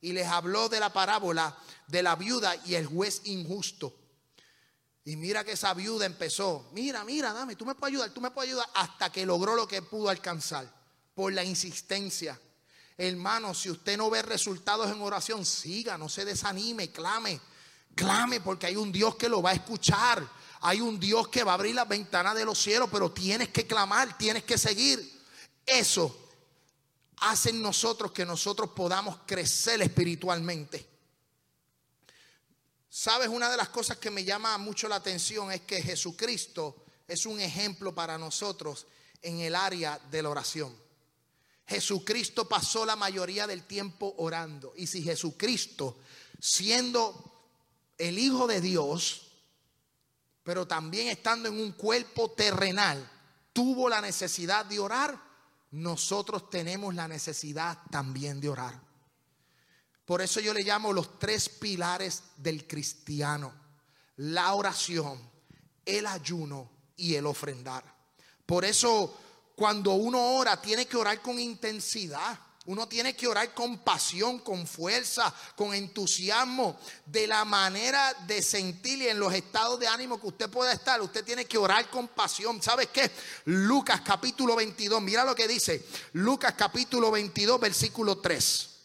[0.00, 1.56] Y les habló de la parábola
[1.88, 3.92] de la viuda y el juez injusto.
[5.06, 8.32] Y mira que esa viuda empezó, mira, mira, dame, tú me puedes ayudar, tú me
[8.32, 10.68] puedes ayudar, hasta que logró lo que pudo alcanzar
[11.14, 12.40] por la insistencia.
[12.98, 17.40] Hermano, si usted no ve resultados en oración, siga, no se desanime, clame,
[17.94, 20.28] clame porque hay un Dios que lo va a escuchar.
[20.62, 23.64] Hay un Dios que va a abrir las ventanas de los cielos, pero tienes que
[23.64, 25.22] clamar, tienes que seguir.
[25.64, 26.30] Eso
[27.18, 30.95] hace en nosotros que nosotros podamos crecer espiritualmente.
[32.98, 36.76] Sabes, una de las cosas que me llama mucho la atención es que Jesucristo
[37.06, 38.86] es un ejemplo para nosotros
[39.20, 40.74] en el área de la oración.
[41.66, 44.72] Jesucristo pasó la mayoría del tiempo orando.
[44.76, 45.98] Y si Jesucristo,
[46.40, 47.34] siendo
[47.98, 49.26] el Hijo de Dios,
[50.42, 53.06] pero también estando en un cuerpo terrenal,
[53.52, 55.20] tuvo la necesidad de orar,
[55.72, 58.85] nosotros tenemos la necesidad también de orar.
[60.06, 63.52] Por eso yo le llamo los tres pilares del cristiano.
[64.18, 65.20] La oración,
[65.84, 67.84] el ayuno y el ofrendar.
[68.46, 69.18] Por eso
[69.56, 72.38] cuando uno ora tiene que orar con intensidad.
[72.66, 79.02] Uno tiene que orar con pasión, con fuerza, con entusiasmo, de la manera de sentir
[79.02, 81.00] y en los estados de ánimo que usted pueda estar.
[81.00, 82.60] Usted tiene que orar con pasión.
[82.60, 83.08] ¿Sabes qué?
[83.44, 85.86] Lucas capítulo 22, mira lo que dice.
[86.14, 88.75] Lucas capítulo 22, versículo 3.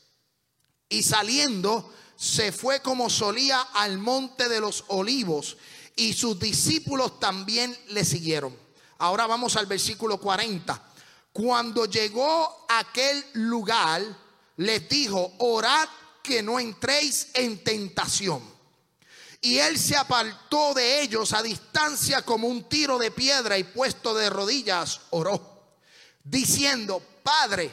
[0.92, 5.58] Y saliendo, se fue como solía al monte de los olivos
[5.96, 8.56] y sus discípulos también le siguieron.
[9.00, 10.90] Ahora vamos al versículo 40.
[11.32, 14.04] Cuando llegó a aquel lugar,
[14.58, 15.88] les dijo, orad
[16.22, 18.44] que no entréis en tentación.
[19.40, 24.14] Y él se apartó de ellos a distancia como un tiro de piedra y puesto
[24.14, 25.64] de rodillas, oró,
[26.24, 27.72] diciendo, Padre,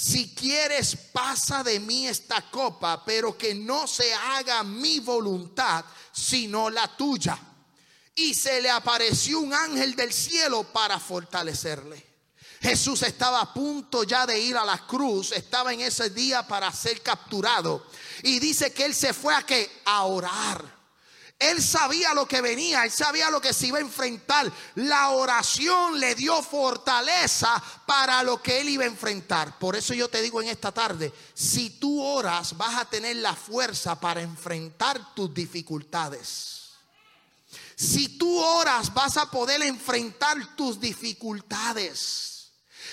[0.00, 6.70] si quieres, pasa de mí esta copa, pero que no se haga mi voluntad, sino
[6.70, 7.36] la tuya.
[8.14, 12.06] Y se le apareció un ángel del cielo para fortalecerle.
[12.60, 16.70] Jesús estaba a punto ya de ir a la cruz, estaba en ese día para
[16.72, 17.84] ser capturado.
[18.22, 20.77] Y dice que él se fue a que a orar.
[21.38, 24.50] Él sabía lo que venía, él sabía lo que se iba a enfrentar.
[24.74, 29.56] La oración le dio fortaleza para lo que él iba a enfrentar.
[29.56, 33.36] Por eso yo te digo en esta tarde, si tú oras vas a tener la
[33.36, 36.70] fuerza para enfrentar tus dificultades.
[37.76, 42.50] Si tú oras vas a poder enfrentar tus dificultades.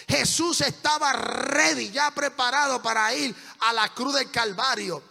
[0.07, 5.01] Jesús estaba ready, ya preparado para ir a la cruz del Calvario.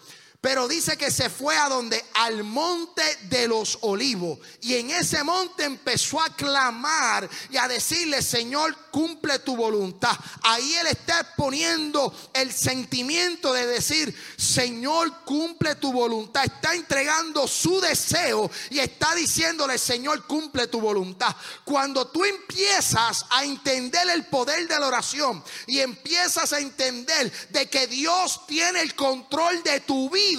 [0.44, 4.38] Pero dice que se fue a donde al monte de los olivos.
[4.60, 10.14] Y en ese monte empezó a clamar y a decirle, Señor, cumple tu voluntad.
[10.42, 16.44] Ahí él está exponiendo el sentimiento de decir, Señor, cumple tu voluntad.
[16.44, 21.34] Está entregando su deseo y está diciéndole, Señor, cumple tu voluntad.
[21.64, 27.70] Cuando tú empiezas a entender el poder de la oración y empiezas a entender de
[27.70, 30.33] que Dios tiene el control de tu vida,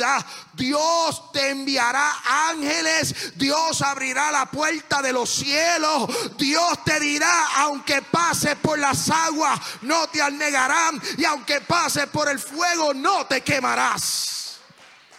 [0.53, 8.01] Dios te enviará ángeles, Dios abrirá la puerta de los cielos, Dios te dirá, aunque
[8.01, 13.41] pases por las aguas, no te anegarán, y aunque pases por el fuego, no te
[13.41, 14.57] quemarás.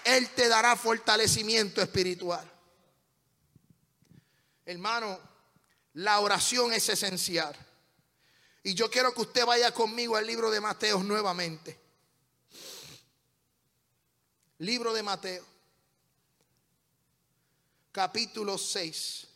[0.04, 2.48] Él te dará fortalecimiento espiritual.
[4.64, 5.18] Hermano,
[5.94, 7.56] la oración es esencial.
[8.62, 11.85] Y yo quiero que usted vaya conmigo al libro de Mateos nuevamente.
[14.58, 15.44] Libro de Mateo,
[17.92, 19.28] capítulo 6.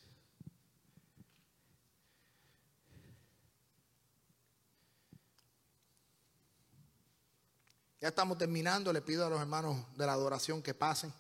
[8.01, 11.13] Ya estamos terminando, le pido a los hermanos de la adoración que pasen.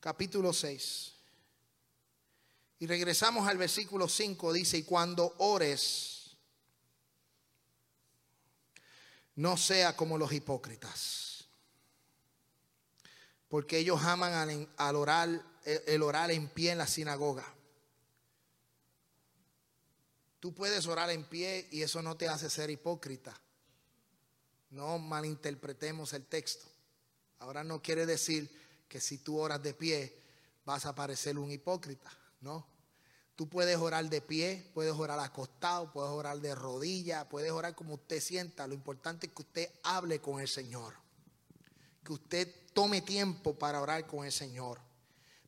[0.00, 1.12] Capítulo 6.
[2.78, 6.13] Y regresamos al versículo 5, dice, y cuando ores,
[9.36, 11.46] no sea como los hipócritas.
[13.48, 17.44] Porque ellos aman al, orar, el orar en pie en la sinagoga.
[20.40, 23.38] Tú puedes orar en pie y eso no te hace ser hipócrita.
[24.70, 26.66] No malinterpretemos el texto.
[27.38, 28.50] Ahora no quiere decir
[28.88, 30.18] que si tú oras de pie
[30.64, 32.10] vas a parecer un hipócrita.
[32.40, 32.73] No.
[33.36, 37.94] Tú puedes orar de pie, puedes orar acostado, puedes orar de rodilla, puedes orar como
[37.94, 38.66] usted sienta.
[38.66, 40.94] Lo importante es que usted hable con el Señor.
[42.04, 44.80] Que usted tome tiempo para orar con el Señor.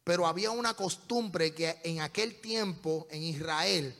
[0.02, 3.94] Pero había una costumbre que en aquel tiempo en Israel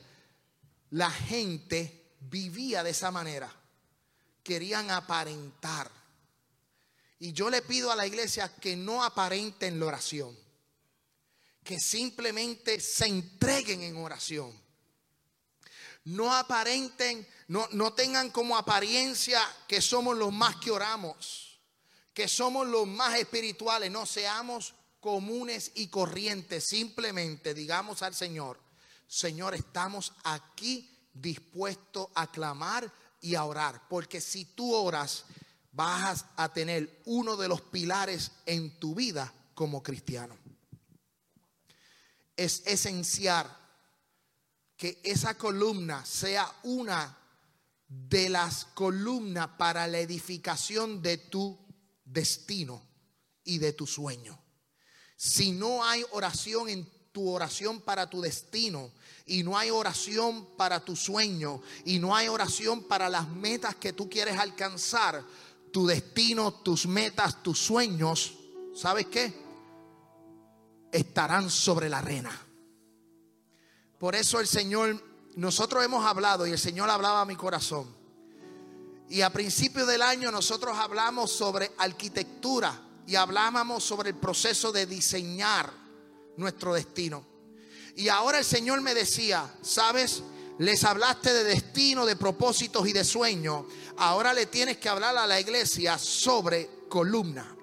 [0.89, 3.53] la gente vivía de esa manera.
[4.43, 5.89] Querían aparentar.
[7.19, 10.46] Y yo le pido a la iglesia que no aparenten la oración
[11.67, 14.53] que simplemente se entreguen en oración.
[16.05, 21.59] No aparenten, no, no tengan como apariencia que somos los más que oramos,
[22.13, 23.91] que somos los más espirituales.
[23.91, 26.67] No seamos comunes y corrientes.
[26.69, 28.61] Simplemente digamos al Señor,
[29.05, 32.89] Señor, estamos aquí dispuestos a clamar
[33.19, 33.89] y a orar.
[33.89, 35.25] Porque si tú oras,
[35.73, 40.46] vas a tener uno de los pilares en tu vida como cristiano
[42.37, 43.53] es esencial
[44.77, 47.17] que esa columna sea una
[47.87, 51.57] de las columnas para la edificación de tu
[52.05, 52.81] destino
[53.43, 54.39] y de tu sueño.
[55.15, 58.91] Si no hay oración en tu oración para tu destino
[59.25, 63.93] y no hay oración para tu sueño y no hay oración para las metas que
[63.93, 65.25] tú quieres alcanzar,
[65.71, 68.33] tu destino, tus metas, tus sueños,
[68.75, 69.46] ¿sabes qué?
[70.97, 72.31] Estarán sobre la arena.
[73.97, 75.01] Por eso el Señor,
[75.35, 77.95] nosotros hemos hablado y el Señor hablaba a mi corazón.
[79.09, 84.85] Y a principio del año nosotros hablamos sobre arquitectura y hablábamos sobre el proceso de
[84.85, 85.71] diseñar
[86.35, 87.25] nuestro destino.
[87.95, 90.21] Y ahora el Señor me decía, ¿sabes?
[90.59, 93.65] Les hablaste de destino, de propósitos y de sueño.
[93.97, 97.55] Ahora le tienes que hablar a la iglesia sobre columna,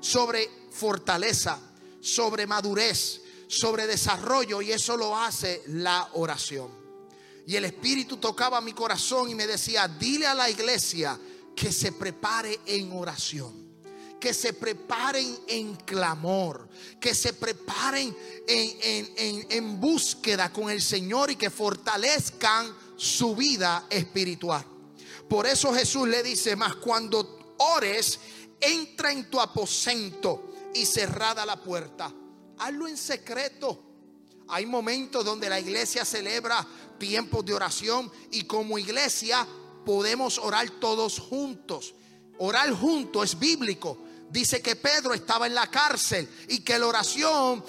[0.00, 1.58] sobre fortaleza,
[2.04, 6.68] sobre madurez, sobre desarrollo y eso lo hace la oración.
[7.46, 11.18] Y el Espíritu tocaba mi corazón y me decía, dile a la iglesia
[11.56, 13.64] que se prepare en oración
[14.20, 16.66] que se preparen en clamor,
[16.98, 18.16] que se preparen
[18.48, 24.64] en, en, búsqueda con el Señor y que fortalezcan su vida espiritual.
[25.28, 28.18] Por eso Jesús le dice, más cuando ores,
[28.58, 32.12] entra en tu aposento y cerrada la puerta.
[32.58, 33.82] Hazlo en secreto.
[34.48, 36.66] Hay momentos donde la iglesia celebra
[36.98, 39.46] tiempos de oración y como iglesia
[39.86, 41.94] podemos orar todos juntos.
[42.38, 43.98] Orar juntos es bíblico
[44.34, 47.64] dice que Pedro estaba en la cárcel y que la oración,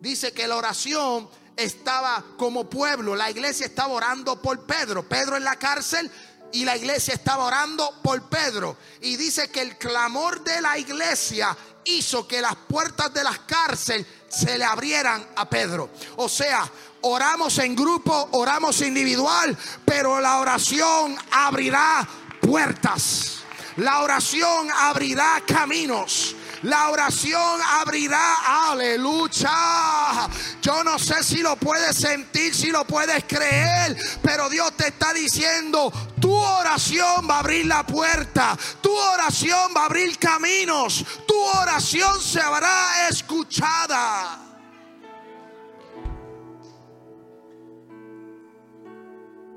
[0.00, 5.44] dice que la oración estaba como pueblo, la iglesia estaba orando por Pedro, Pedro en
[5.44, 6.10] la cárcel
[6.52, 8.76] y la iglesia estaba orando por Pedro.
[9.00, 11.56] Y dice que el clamor de la iglesia
[11.86, 15.90] hizo que las puertas de las cárceles se le abrieran a Pedro.
[16.16, 16.70] O sea,
[17.02, 22.06] oramos en grupo, oramos individual, pero la oración abrirá
[22.40, 23.38] puertas.
[23.76, 26.34] La oración abrirá caminos.
[26.66, 30.28] La oración abrirá, aleluya.
[30.60, 35.12] Yo no sé si lo puedes sentir, si lo puedes creer, pero Dios te está
[35.12, 41.38] diciendo, tu oración va a abrir la puerta, tu oración va a abrir caminos, tu
[41.38, 44.40] oración se habrá escuchada.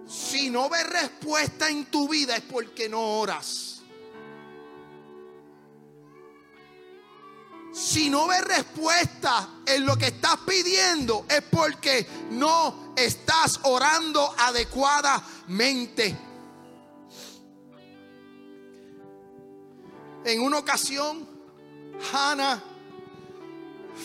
[0.05, 3.78] Si no ves respuesta en tu vida es porque no oras.
[7.71, 16.17] Si no ves respuesta en lo que estás pidiendo es porque no estás orando adecuadamente.
[20.25, 21.27] En una ocasión,
[22.11, 22.63] Hannah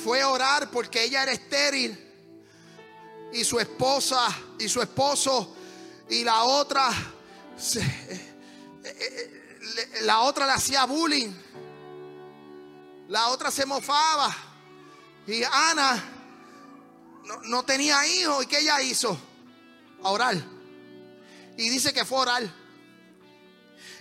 [0.04, 1.98] fue a orar porque ella era estéril
[3.32, 5.54] y su esposa y su esposo
[6.08, 6.90] y la otra
[7.76, 8.36] eh,
[8.84, 11.32] eh, eh, la otra le hacía bullying
[13.08, 14.34] la otra se mofaba.
[15.26, 16.02] Y Ana
[17.44, 18.44] no, tenía hijos.
[18.44, 19.16] ¿Y qué ella hizo?
[20.02, 20.36] A orar.
[21.56, 22.54] Y dice que fue a orar.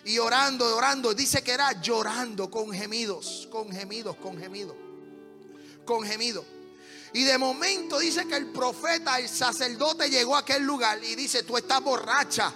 [0.06, 1.14] Y orando, orando.
[1.14, 4.76] Dice que era llorando con gemidos, con gemidos, con gemidos.
[5.86, 6.46] Con gemidos.
[7.14, 11.44] Y de momento dice que el profeta, el sacerdote llegó a aquel lugar y dice,
[11.44, 12.52] tú estás borracha.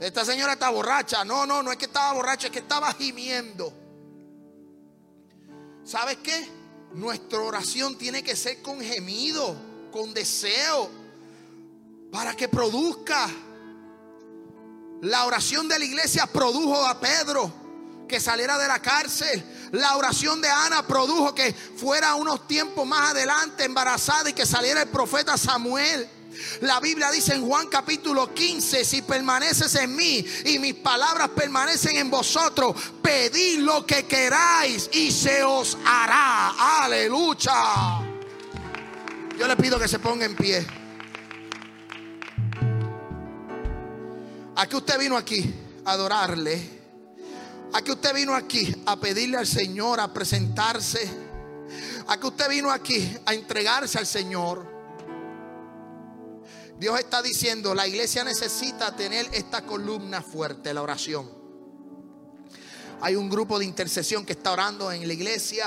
[0.00, 1.24] Esta señora está borracha.
[1.24, 3.83] No, no, no es que estaba borracha, es que estaba gimiendo.
[5.84, 6.48] ¿Sabes qué?
[6.94, 9.54] Nuestra oración tiene que ser con gemido,
[9.92, 10.90] con deseo,
[12.10, 13.28] para que produzca.
[15.02, 17.52] La oración de la iglesia produjo a Pedro
[18.08, 19.44] que saliera de la cárcel.
[19.72, 24.82] La oración de Ana produjo que fuera unos tiempos más adelante embarazada y que saliera
[24.82, 26.08] el profeta Samuel.
[26.60, 31.96] La Biblia dice en Juan capítulo 15, si permaneces en mí y mis palabras permanecen
[31.96, 36.84] en vosotros, pedid lo que queráis y se os hará.
[36.84, 37.52] Aleluya.
[39.38, 40.66] Yo le pido que se ponga en pie.
[44.56, 45.52] ¿A qué usted vino aquí?
[45.84, 46.74] A adorarle.
[47.72, 48.72] ¿A qué usted vino aquí?
[48.86, 51.10] A pedirle al Señor, a presentarse.
[52.06, 53.16] ¿A qué usted vino aquí?
[53.26, 54.73] A entregarse al Señor.
[56.84, 61.30] Dios está diciendo, la iglesia necesita tener esta columna fuerte, la oración.
[63.00, 65.64] Hay un grupo de intercesión que está orando en la iglesia,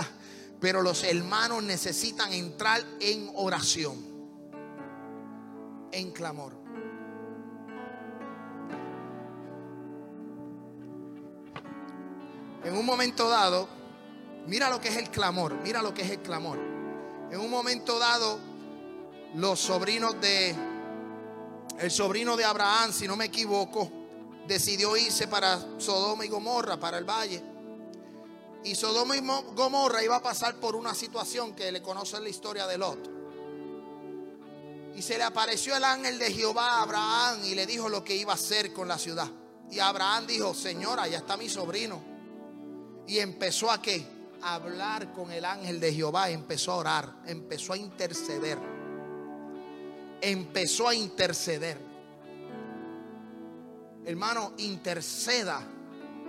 [0.62, 3.98] pero los hermanos necesitan entrar en oración,
[5.92, 6.54] en clamor.
[12.64, 13.68] En un momento dado,
[14.46, 16.60] mira lo que es el clamor, mira lo que es el clamor.
[17.32, 18.38] En un momento dado,
[19.34, 20.77] los sobrinos de
[21.80, 23.92] el sobrino de Abraham, si no me equivoco,
[24.48, 27.44] decidió irse para Sodoma y Gomorra, para el valle.
[28.64, 29.22] Y Sodoma y
[29.54, 33.10] Gomorra iba a pasar por una situación que le conoce la historia de Lot.
[34.96, 38.16] Y se le apareció el ángel de Jehová a Abraham y le dijo lo que
[38.16, 39.30] iba a hacer con la ciudad.
[39.70, 42.02] Y Abraham dijo, señora, ya está mi sobrino.
[43.06, 44.04] Y empezó a qué?
[44.42, 48.77] A hablar con el ángel de Jehová, empezó a orar, empezó a interceder
[50.22, 51.78] empezó a interceder.
[54.06, 55.68] Hermano, interceda,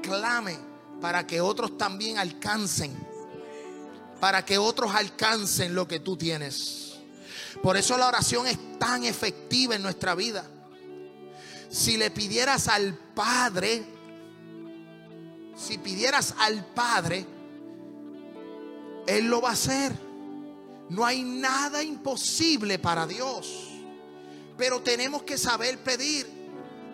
[0.02, 0.58] clame
[1.00, 2.92] para que otros también alcancen,
[4.20, 6.98] para que otros alcancen lo que tú tienes.
[7.62, 10.44] Por eso la oración es tan efectiva en nuestra vida.
[11.70, 13.84] Si le pidieras al Padre,
[15.56, 17.26] si pidieras al Padre,
[19.06, 19.92] Él lo va a hacer.
[20.88, 23.67] No hay nada imposible para Dios.
[24.58, 26.26] Pero tenemos que saber pedir.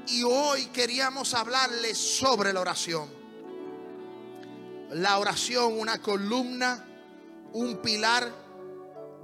[0.07, 3.09] Y hoy queríamos hablarles sobre la oración.
[4.91, 6.87] La oración, una columna,
[7.55, 8.31] un pilar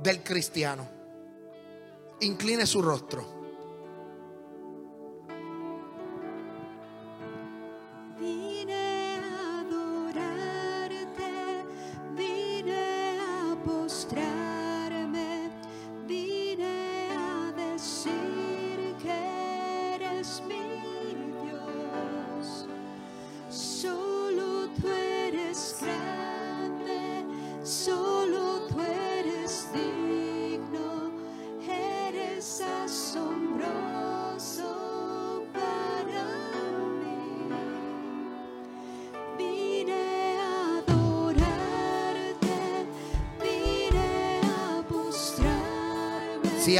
[0.02, 0.88] del cristiano.
[2.20, 3.39] Incline su rostro.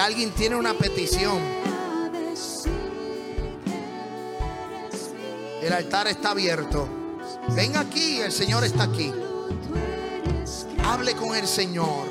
[0.00, 1.38] Alguien tiene una petición,
[5.62, 6.88] el altar está abierto.
[7.54, 9.12] Ven aquí, el Señor está aquí.
[10.84, 12.06] Hable con el Señor.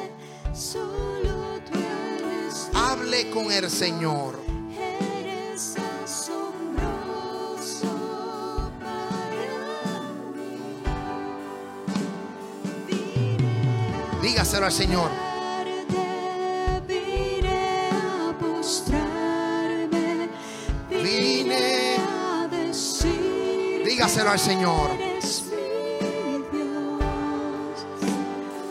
[2.73, 4.39] Hable con el Señor.
[14.21, 15.28] Dígaselo al Señor.
[23.99, 24.91] Dígaselo al Señor.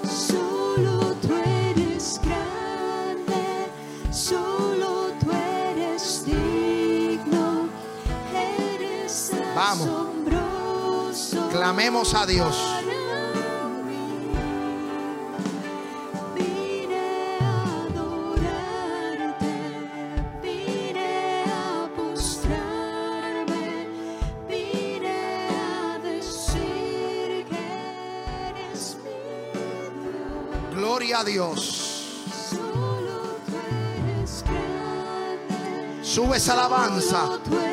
[0.08, 3.70] Solo tú eres grande,
[4.10, 7.68] solo tú eres digno,
[8.32, 10.08] eres Vamos.
[11.52, 12.77] Clamemos a Dios.
[36.38, 37.67] Esa alabanza.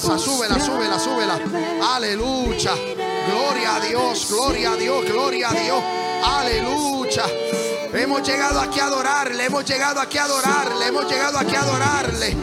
[0.00, 1.40] Alabanza, súbela, súbela, súbela.
[1.94, 2.74] Aleluya.
[3.26, 5.82] Gloria a Dios, gloria a Dios, gloria a Dios.
[6.24, 7.24] Aleluya.
[7.92, 12.36] Hemos llegado aquí a adorarle, hemos llegado aquí a adorarle, hemos llegado aquí a adorarle.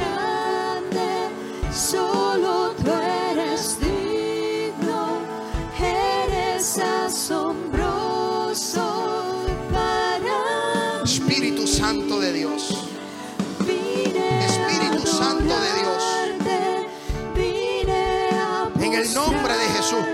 [19.17, 20.05] Nombre de Jesús.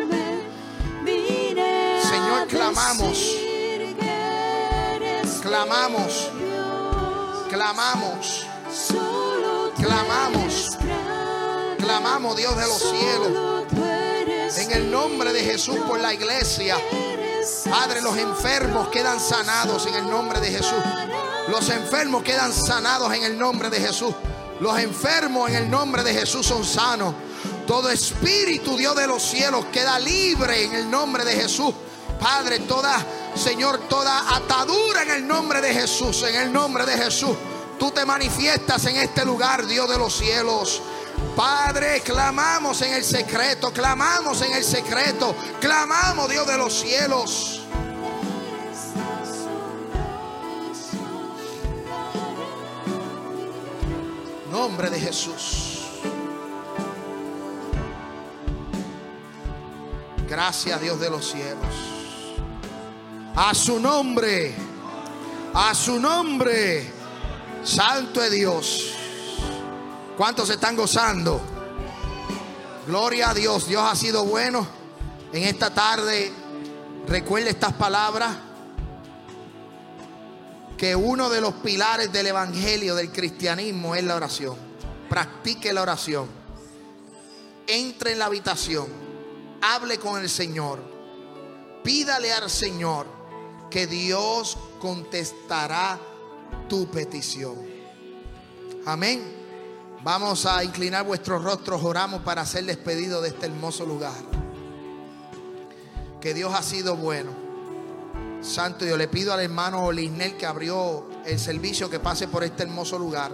[2.09, 3.35] Señor, clamamos.
[5.41, 6.31] Clamamos,
[7.49, 8.47] clamamos,
[9.75, 10.77] Clamamos.
[11.77, 14.57] clamamos Dios de los cielos.
[14.57, 16.77] En el nombre de Jesús por la iglesia.
[17.69, 20.81] Padre, los enfermos quedan sanados en el nombre de Jesús.
[21.49, 24.13] Los enfermos quedan sanados en el nombre de Jesús.
[24.61, 27.13] Los enfermos en el nombre de Jesús son sanos.
[27.67, 31.73] Todo espíritu, Dios de los cielos, queda libre en el nombre de Jesús.
[32.19, 33.05] Padre, toda,
[33.35, 37.35] Señor, toda atadura en el nombre de Jesús, en el nombre de Jesús.
[37.79, 40.81] Tú te manifiestas en este lugar, Dios de los cielos.
[41.35, 47.61] Padre, clamamos en el secreto, clamamos en el secreto, clamamos, Dios de los cielos.
[54.51, 55.72] Nombre de Jesús.
[60.27, 61.93] Gracias Dios de los cielos.
[63.35, 64.53] A su nombre.
[65.53, 66.91] A su nombre.
[67.63, 68.93] Santo es Dios.
[70.17, 71.41] ¿Cuántos están gozando?
[72.87, 73.67] Gloria a Dios.
[73.67, 74.67] Dios ha sido bueno.
[75.31, 76.31] En esta tarde,
[77.07, 78.35] recuerde estas palabras.
[80.77, 84.55] Que uno de los pilares del evangelio, del cristianismo, es la oración.
[85.09, 86.27] Practique la oración.
[87.67, 89.02] Entre en la habitación.
[89.65, 90.79] Hable con el Señor.
[91.85, 93.07] Pídale al Señor
[93.69, 95.97] que Dios contestará
[96.67, 97.55] tu petición.
[98.85, 99.23] Amén.
[100.03, 104.21] Vamos a inclinar vuestros rostros, oramos para ser despedido de este hermoso lugar.
[106.19, 107.31] Que Dios ha sido bueno.
[108.41, 112.63] Santo, yo le pido al hermano Lisnel que abrió el servicio que pase por este
[112.63, 113.31] hermoso lugar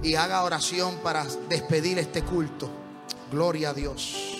[0.00, 2.70] y haga oración para despedir este culto.
[3.32, 4.31] Gloria a Dios.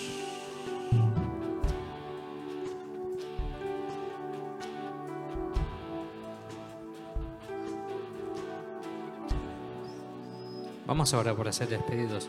[10.85, 12.27] Vamos ahora por ser despedidos.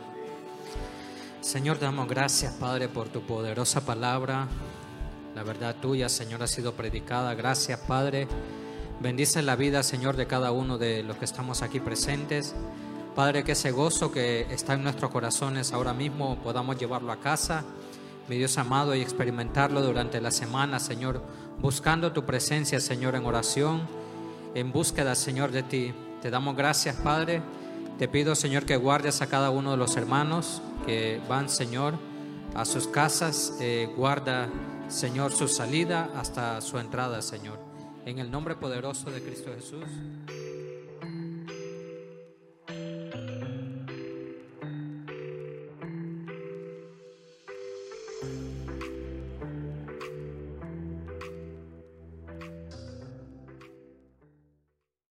[1.40, 4.46] Señor, damos gracias, Padre, por tu poderosa palabra.
[5.34, 7.34] La verdad tuya, Señor, ha sido predicada.
[7.34, 8.28] Gracias, Padre.
[9.00, 12.54] Bendice la vida, Señor, de cada uno de los que estamos aquí presentes.
[13.16, 17.64] Padre, que ese gozo que está en nuestros corazones ahora mismo podamos llevarlo a casa,
[18.28, 21.22] mi Dios amado, y experimentarlo durante la semana, Señor,
[21.60, 23.82] buscando tu presencia, Señor, en oración,
[24.54, 25.94] en búsqueda, Señor, de ti.
[26.22, 27.42] Te damos gracias, Padre.
[27.98, 31.94] Te pido, Señor, que guardes a cada uno de los hermanos que van, Señor,
[32.54, 33.56] a sus casas.
[33.60, 34.48] Eh, guarda,
[34.88, 37.60] Señor, su salida hasta su entrada, Señor.
[38.04, 39.84] En el nombre poderoso de Cristo Jesús.